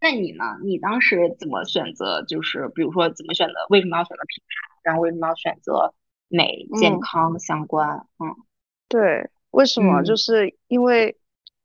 [0.00, 0.42] 那你呢？
[0.64, 2.24] 你当时怎么选择？
[2.26, 3.54] 就是比如说，怎么选择？
[3.68, 4.69] 为什么要选择品牌？
[4.82, 5.92] 然后为什么要选择
[6.28, 8.06] 美健康相关？
[8.18, 8.34] 嗯，
[8.88, 10.02] 对，为什么？
[10.02, 11.16] 就是因为，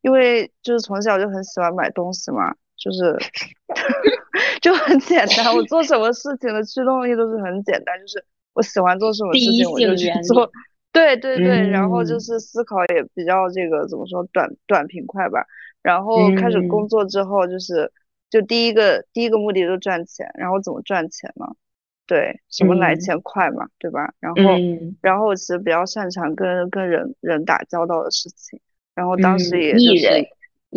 [0.01, 3.17] 因为就是从小就很喜欢买东西嘛，就是
[4.61, 5.55] 就很简单。
[5.55, 10.51] 我做什么事情的驱动力都是很简单，就是我喜欢做什么事情我就去做。
[10.91, 15.45] 对对对，然后就嗯是思考也比较这个怎么说短短平快吧。
[15.81, 17.91] 然后开始工嗯作之后，就是
[18.29, 21.45] 就第一个第一个目的就是赚钱，然后怎么赚钱呢？
[22.07, 22.99] 对，什么来嗯。
[22.99, 24.13] 钱快嘛，对吧？
[24.19, 24.95] 然后嗯。
[25.01, 28.59] 然后我其实比较擅长跟跟人人打交道的事情，
[28.93, 30.27] 然后当时嗯，也就是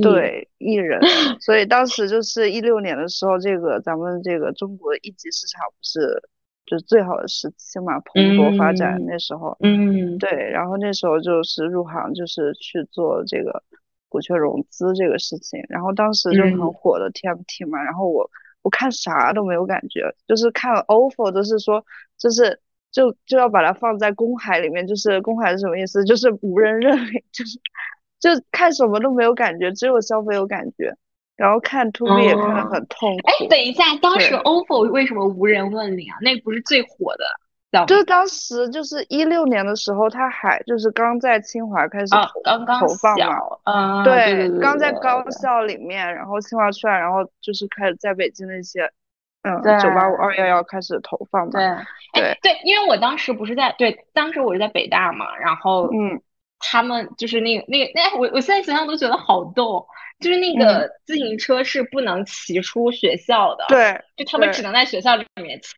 [0.02, 1.00] 对艺人，
[1.40, 6.22] 所以当时就是一六年的时候，这个咱们这个中国一级市场不是
[6.66, 9.56] 就是最好的时期嘛，蓬勃发展嗯那时候。
[9.60, 10.18] 嗯。
[10.18, 13.62] 对，然后那时候就是入行，就是去做这个
[14.08, 16.72] 股权融资这个事情，然后当时就很嗯。
[16.72, 18.28] 火的 TMT 嘛，然后我
[18.62, 21.84] 我看啥都没有感觉，就是看了 offer 都是说，
[22.18, 26.04] 就是就就要把它放在公海里面，就是公海是什么意思？
[26.06, 27.58] 就是无人认领， 就是
[28.18, 30.92] 就看什么都没有感觉，只有消费有感觉，
[31.36, 33.48] 然后看 to B 也看得哦，很痛哎，哦。
[33.48, 36.18] 等一下，当时，OFO 为什么无人问领啊？
[36.20, 37.24] 那个不是最火的
[37.86, 43.26] 就是当时就是一六年的时候，他还就是刚在清华开始刚刚投放嘛。
[43.26, 48.90] 小，啊，对对对，刚在高校里面，然后清华出来，然后就是开始在北京那些，
[49.42, 51.60] 嗯，九八五、二幺幺开始投放，嘛。
[51.60, 56.18] 哎对，对，因为我当时不是在对，当时我是在北大嘛，然后嗯
[56.58, 59.86] 他们就是那个那个那我我现在想想都觉得好逗，
[60.20, 65.76] 就是那嗯，个自行车是不能骑出学校的，对就他们只能在学校里面骑。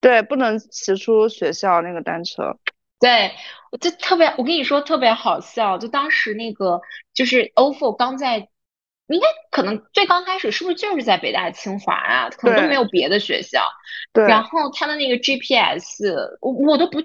[0.00, 2.56] 对，不能骑出学校那个单车。
[2.98, 3.32] 对，
[3.70, 6.80] 我就特别，我跟你说特别好笑，就当时那个
[7.14, 8.48] 就是 OFO 刚在，
[9.06, 13.64] 应该可能最刚开始是不是就是在北大、清华啊，可能都没有别的学校。
[14.12, 17.02] 对然，后他的那个 GPS，我我都不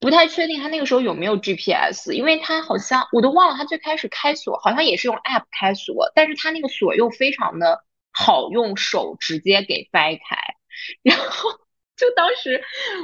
[0.00, 10.36] 不太确定他那个时候有没有 GPS，因为他好像我都忘了他最开始开锁好像也是用 App 开锁，但是他那个锁又非常的好用手直接给掰开，
[11.02, 11.50] 然后
[11.98, 12.62] 就当时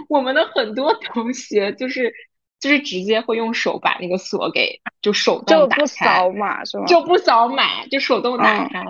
[0.09, 2.15] 我们的很多同学就是
[2.61, 6.87] 就是直接会用手把那个锁给就手动就不打开，扫码是吗？
[6.87, 8.85] 就不扫码，就手动打嗯，开。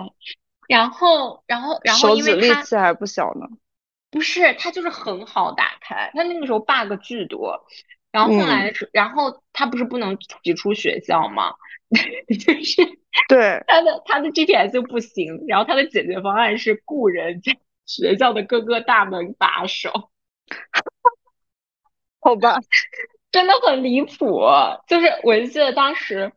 [0.67, 3.47] 然后，然后，然后，因为它力气还不小呢。
[4.11, 7.65] 不是，它就是很好打开，它那个时候 bug 巨多。
[8.11, 11.53] 然后后来嗯，的时，然后他不是不能挤出学校吗？
[11.91, 12.81] 就是
[13.27, 19.91] 对，他的他的 GPS 就不行，然后他的解决方案是雇人在学校的各个大门把守，
[22.19, 22.57] 好吧。
[23.31, 24.41] 真的很离谱。
[24.87, 26.31] 就是我就记得当时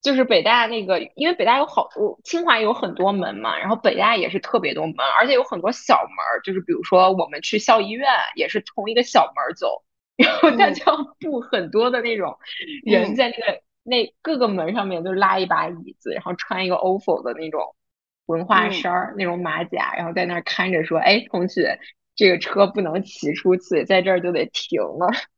[0.00, 9.84] 就是北大那个，因为北大有好，多清华有很多门嘛，然后北大也是特别多门，而且有很多小门儿，就是比如说我们去校医院也是从一个小门儿走，
[10.16, 12.38] 然后他嗯就要布很多的那种
[12.86, 17.76] 人嗯，在那个那各个门上面都拉一把椅子，然后穿一个 OFO 的那种
[18.30, 21.78] 文化嗯，衫儿、那种马甲，然后在那儿看着说：“哎，同学，
[22.14, 25.08] 这个车不能骑出去，在这儿就得停了。”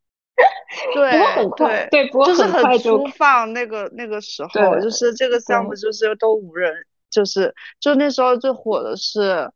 [1.10, 9.50] 不过对很快，对，对，不过就是很快就，很粗放那个那个时候，就是这个项目，就是都无人，就是就那时候最火的是，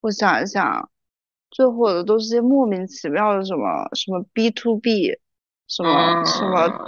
[0.00, 0.88] 我想一想，
[1.50, 5.18] 最火的都是些莫名其妙的什么什么 B to B，
[5.66, 6.78] 什么什么嗯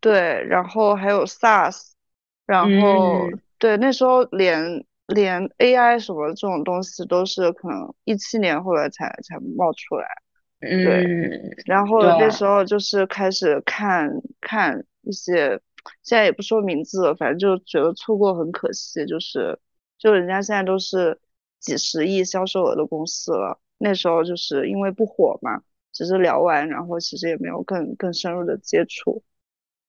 [0.00, 1.92] 对，然后还有 SaaS，
[2.46, 3.40] 然后嗯。
[3.60, 10.06] 对那时候连连 AI 什么这种东西都是可能一七年后来才才冒出来。
[10.60, 14.10] 对，嗯，然后，那时候就是开始看
[14.42, 15.58] 看一些，
[16.02, 19.58] 现在也不说名字了，反正就觉得错过很可惜，就是
[19.98, 21.18] 就人家现在都是
[21.58, 25.62] 几十亿销售额的公司了，那时候就是因为不火嘛，
[25.94, 29.22] 只是聊完，然后其实也没有更更深入的接触，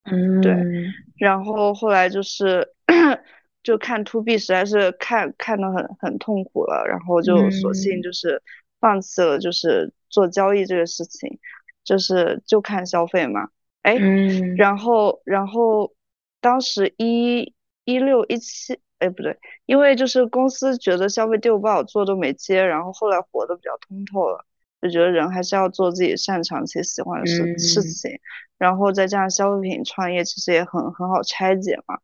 [0.06, 0.86] 嗯对，嗯。
[1.18, 2.74] 然后后来就是
[3.64, 8.42] 就看 to B 实在是看看得很很痛苦了，然后就索性嗯就是
[8.80, 11.40] 放弃了，就是做交易这个事情，
[11.84, 13.50] 就是就看消费嘛。
[13.84, 15.94] 哎，嗯然后然后
[16.40, 17.54] 当时一
[17.84, 24.46] 一六一七，哎不对，因为就是公司觉得消费业务不好做都没接，然后后来活得比较通透了，
[24.82, 28.12] 就觉得人还是要做自己擅长且喜欢的事事嗯情。
[28.58, 31.98] 然后再加上消费品创业，其实也很很好拆解嘛。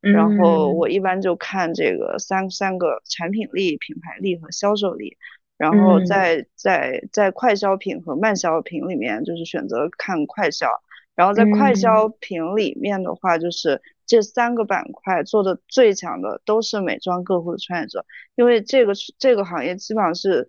[0.00, 5.16] 然后嗯我一般就看这个三三个产品力、品牌力和销售力，
[5.58, 10.68] 然后嗯在在在快消品和慢消品里面，就是选择看快消。
[11.16, 18.04] 然后在快消嗯品里面的话，就是这三个板块做的最强的都是美妆客户的创业者，
[18.36, 20.48] 因为这个这个行业基本上是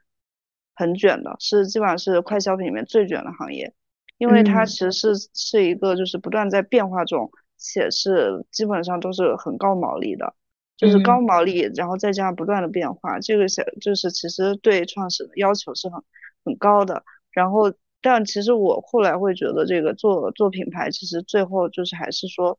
[0.76, 3.74] 很卷的，是基本上是快消品里面最卷的行业。
[4.18, 10.34] 因为它嗯其实是是一个就是不断在变化中，且是基本上都是很高毛利的，
[10.78, 16.02] 就是高嗯毛利，然后再加上不断的变化，这个小就是其实对创始的要求是很
[16.46, 17.04] 很高的。
[17.32, 22.58] 然后但其实我后来会觉得，这个做做品牌，其实最后就是还是说，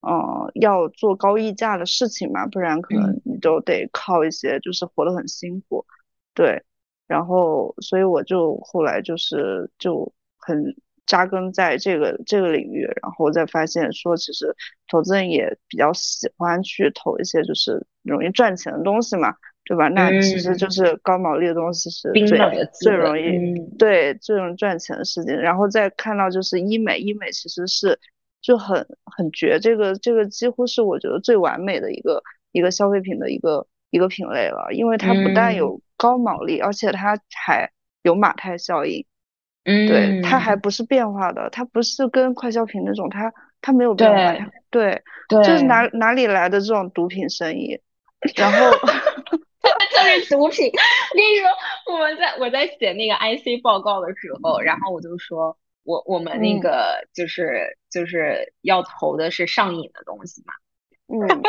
[0.00, 5.84] 嗯，要做高溢价的事情嘛，不然可能你都得靠一些，就是活得很辛苦，
[6.32, 6.64] 对。
[7.06, 10.74] 然后，所以我就后来就是就很
[11.06, 14.54] 扎根在这个这个领域，然后再发现说，其实
[14.88, 19.34] 投资人也比较喜欢去投一些就是容易赚钱的东西嘛。
[19.68, 19.88] 对吧？
[19.88, 22.38] 那其实就是高毛利的东西是最
[22.80, 25.36] 最容易对最容易赚钱的事情。
[25.36, 27.98] 然后再看到就是医美，医美其实是
[28.40, 37.70] 就很很绝，这个这个几乎是我觉得最完美的一个一个消费品的一个一个品类了，因为它不但有高毛利，而且它还
[38.02, 39.04] 有马太效应。
[39.64, 44.50] 嗯，对，它还不是变化的，它不是跟快消品那种，它它没有变化。
[44.70, 47.80] 对对，就是哪哪里来的这种毒品生意？
[48.36, 48.70] 然后。
[49.90, 60.54] 就是毒品，我跟你说，我们在我在写那个 IC 报告的时候，然后我就说，我我们那个就是就是要投的是上瘾的东西嘛，
[61.08, 61.42] 嗯，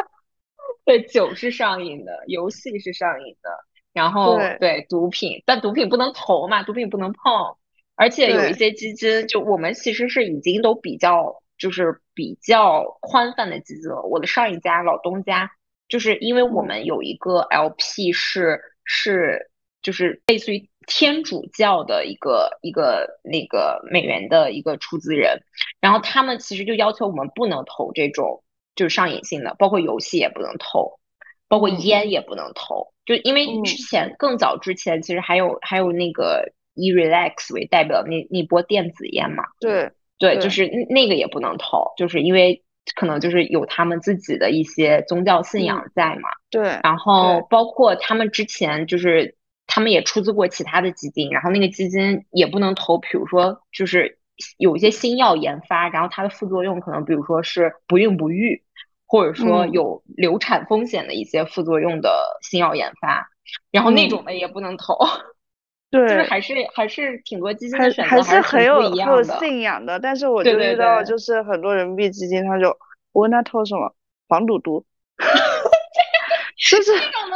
[0.83, 3.51] 对，酒是上瘾的，游戏是上瘾的，
[3.97, 4.85] 然后对。
[4.87, 7.57] 毒品，但毒品不能投嘛，毒品不能碰，
[7.95, 15.49] 而且有一些基金，就我们其实是已经都比较就是比较宽泛的基金了，我的上一家老东家。
[15.89, 19.49] 就是因为我们有一个 LP 是是
[19.81, 25.41] 就是类似于天主教的一个一个那个美元的一个出资人，
[25.79, 28.43] 然后他们其实就要求我们不能投这种
[28.75, 30.99] 就是上瘾性的，包括游戏也不能投，
[31.47, 42.63] 包括烟也不能投，就因为之前更早之前其实还有还有那个以 Relax 为代表那那波电子烟嘛，对对，就是那个也不能投，就是因为。
[42.95, 46.79] 可能就是有他们自己的一些宗教信仰在嘛，对。
[46.83, 49.35] 然后包括他们之前就是
[49.67, 54.19] 他们也出资过其他的基金，然后那个基金也不能投，比如说就是
[54.57, 58.63] 有一些新药研发，然后它的副作用可能比如说是不孕不育，
[59.07, 63.27] 或者说有流产风险的一些副作用的新药研发，
[63.71, 64.97] 然后那种的也不能投。
[65.89, 70.27] 对，就是还是还是挺多基金的选择还是很有很有信仰的，但是。
[70.27, 71.17] 我就遇到就。
[71.17, 72.67] 是很多人民币基金，他就
[73.11, 73.95] 我问他投什么
[74.27, 74.85] 黄赌毒，
[76.69, 76.91] 就是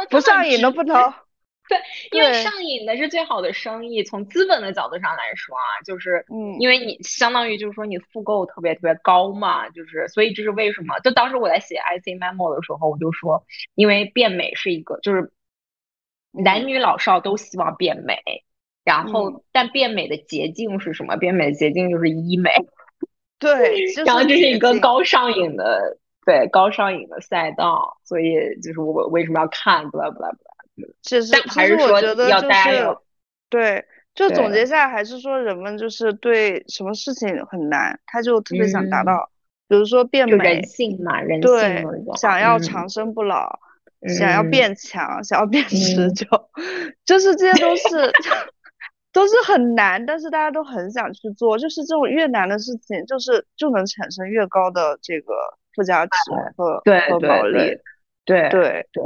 [0.08, 0.94] 不上瘾都不投。
[2.12, 11.00] 对，因为上瘾的是最好的生意，从资本的角度上来说啊，就是嗯，因为你相当于就是说你复购特别特别高嘛，就是所以这是为什么？
[11.00, 13.44] 就当时我在写 IC memo 的时候，我就说，
[13.74, 15.32] 因为变美是一个就是。
[16.34, 18.16] 男女老少都希望变美，
[18.84, 21.14] 然后但变美的捷径是什么？
[21.18, 22.50] 变美的捷径就是医美。
[23.38, 28.32] 对， 然后这是一个高上瘾的，对高上瘾的赛道，所以
[28.62, 29.90] 就是我为什么要看？
[29.90, 30.61] 不啦不啦不啦。
[31.02, 33.02] 其实还是说要大家有
[33.48, 39.30] 对，就总结下来还是说人们就是对什么事情很难，他就特别想达到，
[39.68, 41.84] 比如说变美，人性嘛，人性对，
[42.16, 43.58] 想要长生不老。
[44.18, 46.26] 想要变强，想要变持久，
[47.04, 48.10] 就是这些都是
[49.12, 51.56] 都是很难，但是大家都很想去做。
[51.56, 55.32] 就是这种越难的事情，就是就能产生越高的这个
[55.76, 56.12] 附加值
[56.56, 57.78] 和和毛利。
[58.24, 59.02] 对对对，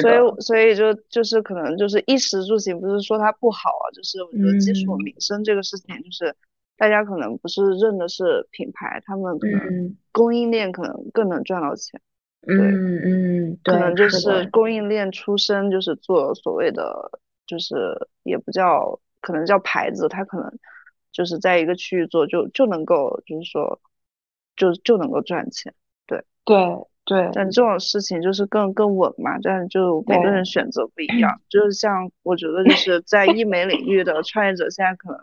[0.00, 6.34] 所以所以就就是可能就是衣食住行，不是说它不好啊，就是我觉得基础民生这个事情，就是
[6.76, 12.00] 大家可能不是认的是品牌，他们可能供应链可能更能赚到钱。
[12.46, 17.10] 嗯嗯，可能就是供应链出身，就是做所谓的，
[17.46, 17.74] 就是
[18.22, 20.58] 也不叫，可能叫牌子，他可能
[21.12, 23.80] 就是在一个区域做，就就能够，就是说，
[24.56, 25.74] 就就能够赚钱。
[26.06, 26.56] 对对
[27.08, 31.40] 对，但这种事情就是更更稳嘛，但就每个人选择不一样。
[31.48, 35.18] 就是像我觉得就是在医美领域的创业者，现在可能。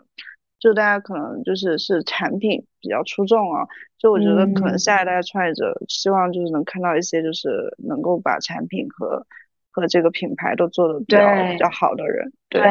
[0.58, 3.68] 就大家可能就是是产品比较出众啊，
[3.98, 9.26] 就我觉得可能下一代创业者希望就是能看到一些就是能够把产品和
[9.70, 11.18] 和这个品牌都做的比较
[11.52, 12.32] 比较好的人。
[12.48, 12.62] 对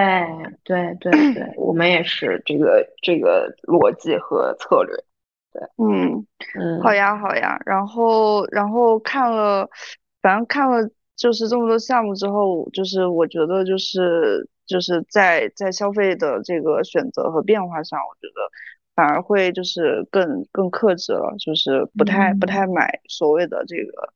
[0.63, 4.95] 对对对，我们也是这个这个逻辑和策略。
[5.55, 6.27] 对，嗯
[6.59, 9.69] 嗯，好呀好呀，然后然后看了，
[10.21, 14.47] 反正看了就是这么多项目之后，就是我觉得就是。
[14.67, 18.41] 就是在在消费的这个选择和变化上，我觉得
[18.95, 24.11] 反而会就是更更克制了，就是不太不太买所谓的这个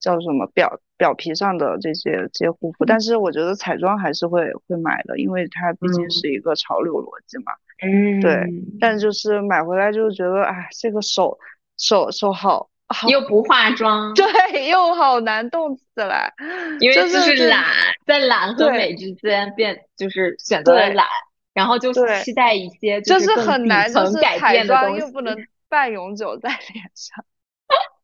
[0.00, 7.52] 叫什么表表皮上的这些这些护肤，但是我觉得彩妆还是会会买的，因为它毕竟是一个潮流逻辑嘛。
[7.82, 8.20] 嗯。
[8.20, 8.44] 对，
[8.80, 11.38] 但就是买回来就觉得，哎，这个手
[11.76, 12.68] 手手好。
[13.08, 16.34] 又不化妆，对，又好难动起来，
[16.80, 17.64] 因为就是懒，
[18.04, 21.06] 在懒和美之间变，就是选择了懒，
[21.54, 25.06] 然后就是期待一些就是很难，就是改变的彩妆东西。
[25.06, 25.36] 又不能
[25.68, 27.24] 半永久在脸上。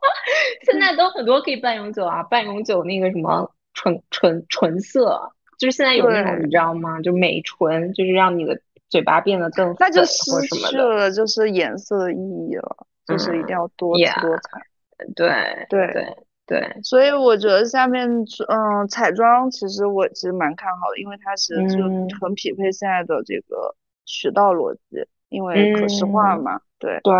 [0.64, 7.00] 现在都很多可以半永久啊，半永久那个什么唇唇唇色，就是现在有那种你知道吗？
[7.00, 10.30] 就美唇，就是让你的嘴巴变得更那就失。
[10.48, 12.76] 去了就是颜色的意义了，
[13.06, 14.60] 就是一定要多姿多彩。
[15.14, 18.08] 对对对对，所以我觉得下面
[18.48, 23.74] 嗯彩妆其实我其实蛮看好的，因为它其实就嗯很匹配现在的这个
[24.06, 27.12] 渠道逻辑，因为可视化嗯嘛，对，对，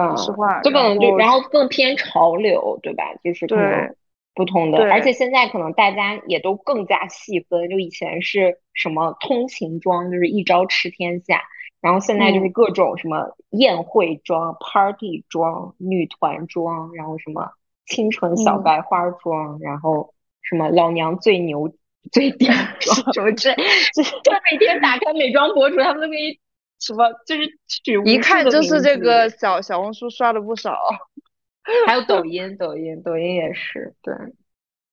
[0.63, 3.15] 就可能就然后更偏潮流，对吧？
[3.25, 3.95] 就是可能
[4.35, 11.43] 不同的，而且现在可能大家也都更加细分，就以前是什么通勤装，就是一招吃天下，
[11.81, 17.51] 然后现在就是嗯各种什么宴会装、party 装、女团装，然后什么
[17.87, 21.73] 清纯小嗯白花装，然后什么老娘最牛
[22.13, 23.55] 最屌妆 什么之类，
[24.23, 26.39] 就每天打开美妆博主，他们都可以
[26.79, 30.79] 什么就是取一看就是这个小小红书刷了不少。
[31.85, 34.15] 还有抖音，抖音，抖音也是，对，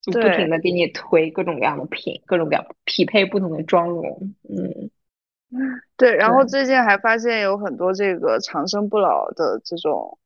[0.02, 4.90] 就不停的给你推各种各样的品，各种各样匹配不同的妆容，嗯，
[5.96, 10.18] 对，然后最近还发现有很多这个长生不老的这种，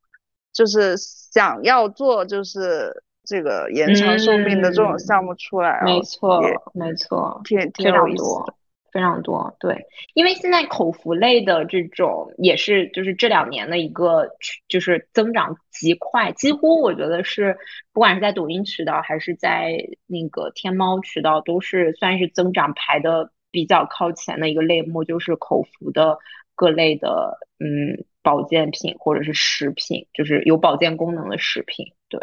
[0.53, 6.39] 就是想要做就是这个延长寿命的这种项目出来，没错，
[6.73, 8.53] 没错，挺挺有意思的。，
[8.97, 9.85] 非常多，对，
[10.15, 14.27] 因为现在口服类的这种也是就是这两年的一个
[14.67, 17.55] 就是增长极快，几乎我觉得是
[17.93, 19.77] 不管是在抖音渠道还是在
[20.07, 26.17] 那个天猫渠道，都是算是增长排的比较靠前的一个类目，就是口服的
[26.55, 32.19] 各类的嗯保健品或者是食品，就是有保健功能的食品，对。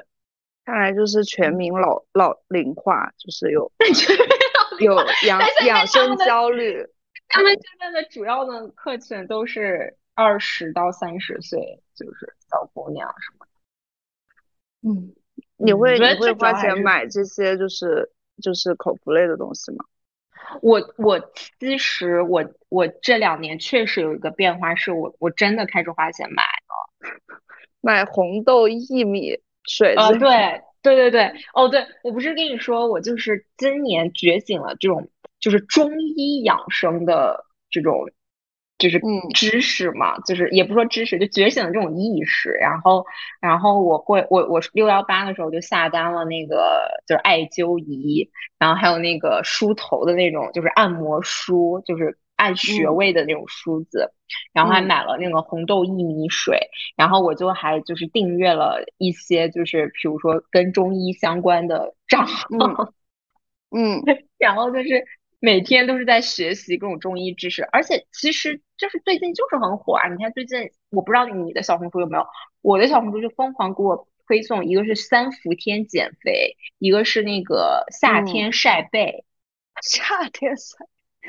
[0.66, 3.70] 看来就是全民老老龄化，就是有
[4.85, 4.97] 有
[5.27, 6.87] 养养生焦虑。
[7.29, 14.89] 他们现在的主要的客群都是二十到三十岁，就是小姑娘什么的。
[14.89, 15.14] 嗯，
[15.57, 18.12] 你会你会花钱买这些就是
[18.43, 19.85] 就是口服类的东西吗？
[20.61, 21.18] 我我
[21.59, 27.11] 其实我我这两年确实有一个变化，是我我真的开始花钱买了。
[27.81, 35.09] 买红豆薏米水呃，之类的对对对对，哦，对，我不是跟你说，我就是今年觉醒了这种
[35.41, 38.11] 就是中医养生的这种
[38.76, 42.51] 就是嗯知识嘛，就是也不说知识，就觉醒了这种意识。
[42.51, 43.07] 然后，
[43.41, 54.12] 然后我会我我六幺八的时候就下单了那个就是艾灸仪，然后还有那个梳头的那种就是按摩梳，就是按穴嗯位的那种梳子，
[54.53, 56.68] 然后还嗯买了那个红豆薏米水。
[56.97, 62.47] 然后我就还就是订阅了一些就是比如说跟中医相关的账号，
[63.76, 64.03] 嗯
[64.39, 65.05] 然后就是
[65.41, 70.09] 每天都是在学习各种中医知识，而且其实就是最近就是很火啊！
[70.09, 72.26] 你看最近我不知道你的小红书有没有，
[72.62, 79.24] 我的小红书就疯狂给我推送，一个是三伏天减肥，一个是那个夏嗯天晒背，
[79.82, 80.76] 夏天晒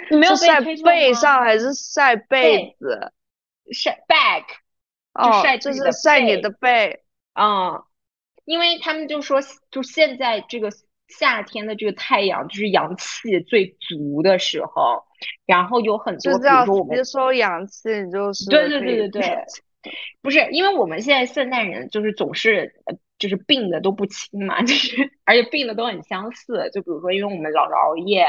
[0.10, 3.12] 你没有晒推背上还是晒被子？
[3.72, 4.43] 晒 back，
[5.14, 7.02] 哦，晒就是晒你的背。
[7.34, 7.84] 嗯，
[8.46, 9.39] 因为他们就说，
[9.72, 10.70] 就现在这个
[11.08, 15.04] 夏天的这个太阳就是阳气最足的时候，
[15.46, 16.34] 然后有很多，
[16.96, 19.91] 吸收阳气，你就是对对对对对，
[20.22, 28.26] 不是因为我们现在现代人就是总是呃就是病的都不轻嘛， 就是而且病的都很相似，就比如说因为我们老是熬夜，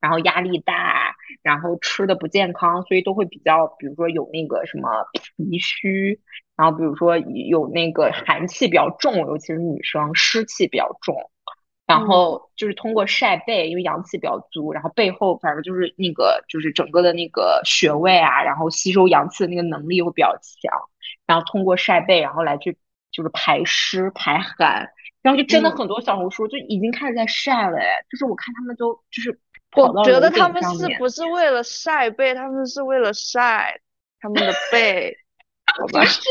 [0.00, 4.88] 然后压力大，然后吃的不健康，所以都会比较，比如说有那个什么
[5.36, 6.20] 脾虚，
[6.56, 11.14] 然后比如说有那个寒气比较重，尤其是女生湿气比较重。
[11.86, 20.76] 然后就是通过晒背，因为阳气比较足，然后背后反正就是那个就是整个的那个穴位啊，然后吸收阳气的那个能力会比较强，
[21.26, 22.76] 然后通过晒背，然后来去
[23.16, 24.86] 就是排湿排寒，
[25.22, 29.40] 然后就真的嗯很多小红书就已经开始在晒了，哎，就是我看他们都就是
[29.74, 33.80] 我觉得他们是不是为了晒背，他们是为了晒
[34.20, 35.16] 他们的背，
[35.72, 36.00] 好吧？
[36.00, 36.28] 不是不是，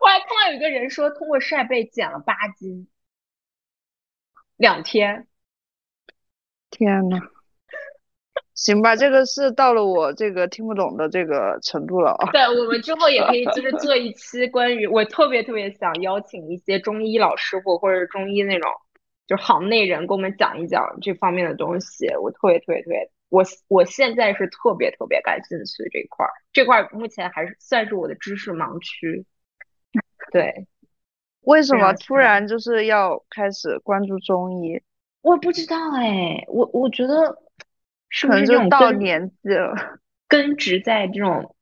[0.00, 2.86] 我还看到有一个人说通过晒背减了八斤，
[4.58, 5.26] 两天。
[6.70, 7.18] 天呐，
[8.58, 12.28] 行吧，这个是到了我这个听不懂的这个程度了啊。
[12.32, 18.68] 对，我们之后也可以就是做一期关于我特别特别想邀请一些中医老师傅或者是中医那种
[19.28, 22.08] 就是行内人，给我们讲一讲这方面的东西。
[22.20, 29.24] 我特别特别特别，我我现在是特别特别感兴趣这块儿，这块儿目前还是算是我的知识盲区。
[30.32, 30.66] 对，
[31.42, 34.82] 为什么突然就是要开始关注中医？
[35.22, 37.38] 我不知道哎，我我觉得
[38.08, 39.74] 是不是就到年纪了。
[40.28, 41.54] 根植在这种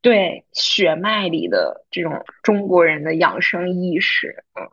[0.00, 4.66] 对血脉里的这种中国人的养生意识，嗯，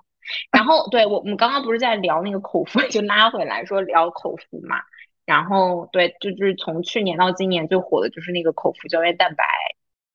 [0.51, 4.78] 然后对我我们刚刚不是在聊那个口服， 就拉回来说聊口服嘛，
[5.24, 9.43] 然后对，就就是从去年到今年最火的就是那个口服胶原蛋白、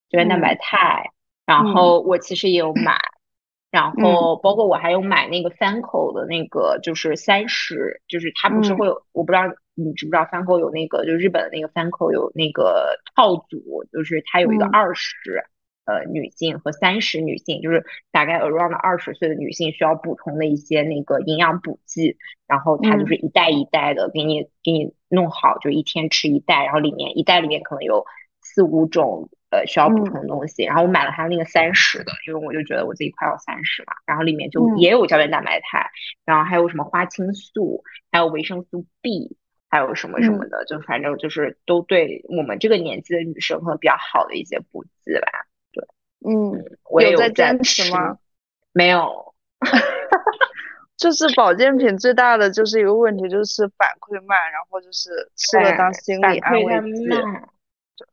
[0.09, 1.11] 胶原蛋白肽，
[1.45, 2.99] 然后我其实也有买。
[3.73, 15.43] 然后包括我还有买那个 Fanco 的那个，就是三十，就是它不是会有，我不知道你知不知道 Fanco 有那个，就日本的那个 Fanco 有那个套组，就是它有一个二十
[15.85, 28.05] 呃女性和三十女性，就是大概 around 二十岁的女性需要补充的一些那个营养补剂，然后它就是一袋一袋的给你给你弄好，就一天吃一袋，然后里面一袋里面可能有
[28.39, 29.31] 四五种。
[29.53, 35.91] 呃，需要补充的东西，然后我买了它那个三十的，因为我就觉得我自己快要三十嘛，然后里面就也有胶原蛋白肽，
[36.25, 39.37] 然后还有什么花青素，还有维生素 B，
[39.69, 45.45] 还有什么什么的，就反正就是都对我们这个年纪的女生可能比较好的一些补剂吧。
[45.71, 45.85] 对，
[46.25, 48.17] 嗯，我有在坚持吗？
[48.71, 49.35] 没有
[50.97, 57.07] 就是保健品最大的就是一个问题，就是反馈慢，然后就是吃了当心理安慰剂。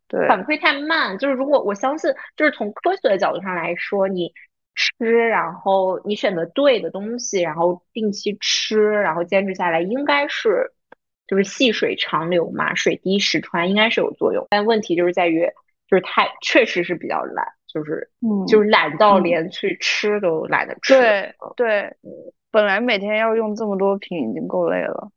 [0.08, 4.32] 对，反馈太慢，就是如果我相信，就是从科学的角度上来说，你
[4.74, 10.72] 吃，然后你选择对的东西，然后定期吃，然后坚持下来，应该是
[11.26, 14.46] 就是细水长流嘛，水滴石穿，应该是有作用。
[14.50, 15.46] 但问题就是在于，
[15.88, 20.94] 就是太确实是比较懒，就是嗯，就是懒到连去吃都懒得吃。
[20.94, 21.96] 对对，
[22.50, 25.10] 本来每天要用这么多瓶已经够累了，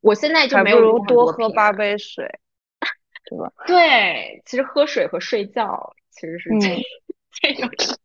[0.00, 2.38] 我现在就没有如多喝八杯水。
[3.26, 3.52] 对吧？
[3.66, 6.76] 对，其实喝水和睡觉其实是这
[7.32, 7.68] 这种。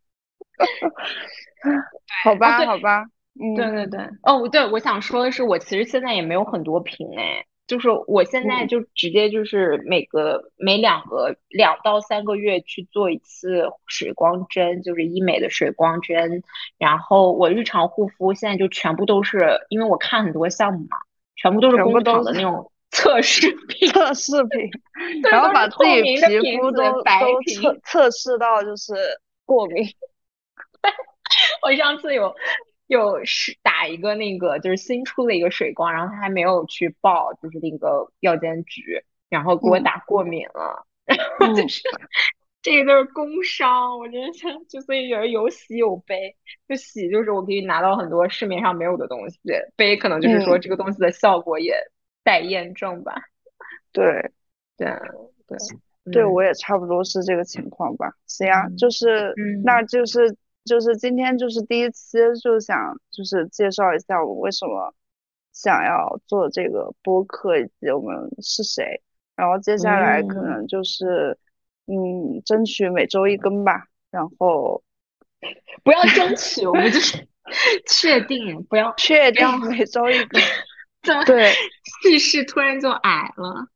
[2.24, 3.06] 好吧，好吧。
[3.40, 4.00] 嗯，对对对。
[4.24, 16.44] 哦，对，我想说的是，我其实现在也没有很多瓶哎，就是我现在就直接就是每个每两个两到三个月去做一次水光针，就是医美的水光针。
[16.78, 20.98] 然后我日常护肤现在就全部都是，因为我看很多项目嘛，
[21.36, 22.71] 全部都是工厂的那种。
[22.92, 24.70] 测试品，测试品，
[25.32, 26.02] 然后把自己
[26.42, 28.94] 皮肤都都测测试到就是
[29.46, 29.86] 过敏。
[31.64, 32.36] 我上次有
[32.88, 40.86] 有是打一个那个就是新出的一个水光，然后他还没有去报就是那个药监局，然后给我打过敏了。
[41.08, 41.82] 然后就是
[42.62, 46.36] 这个都是工伤，我真的想就所以有人有喜有悲，
[46.68, 49.39] 就喜就是我可以拿到很多市面上没有的东西，
[49.78, 51.74] 悲可能就是说这个东西的效果也。
[52.24, 53.16] 待验证吧，
[53.92, 54.32] 对，
[54.78, 54.88] 对，
[55.48, 55.58] 对，
[56.12, 58.14] 对我也差不多是这个情况吧。
[58.26, 64.94] 行啊，就是，那就是，就是今天就是第一期，就想就是介绍一下我为什么
[65.52, 69.02] 想要做这个播客以及我们是谁。
[69.36, 71.38] 然后接下来可能就是，
[71.88, 73.88] 嗯，争取每周一更吧。
[74.12, 74.84] 然后
[75.84, 77.28] 不要争取，我们就是
[77.88, 80.42] 确定，不要确定每周一更。
[81.04, 81.52] 怎么对
[82.04, 83.68] 气势突然就矮了？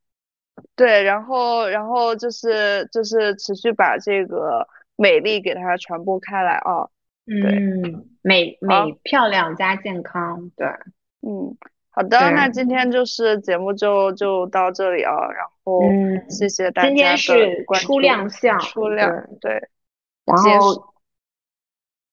[0.76, 6.88] 对，然后然后就是就是持续把这个美丽给它传播开来啊。
[7.28, 10.67] 嗯，美美漂亮加健康，对，
[11.21, 11.57] 嗯，
[11.89, 15.82] 好的，那今天就是节目就就到这里啊，然后
[16.30, 19.11] 谢谢大家今天是初亮相，初亮
[19.41, 19.53] 对，
[20.26, 20.93] 然后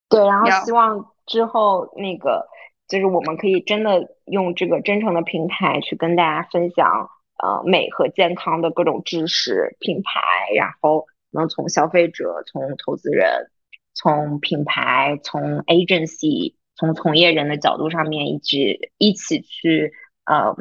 [0.08, 2.48] 对，然后希望之后那个。
[2.92, 7.08] 就是我们可以真的用这个真诚的平台去跟大家分享，
[7.42, 10.20] 呃，美和健康的各种知识、品牌，
[10.54, 13.50] 然后能从消费者、从投资人、
[13.94, 20.54] 从品牌、从 agency、从从业人的角度上面，一直一起去，嗯，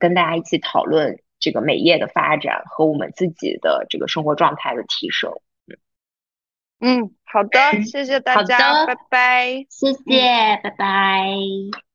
[0.00, 5.30] 跟大家一起讨论这个美业的发展和我们自己的这个生活状态的提升。
[6.80, 11.87] 嗯，好的，谢谢大家，拜拜，谢谢，拜拜。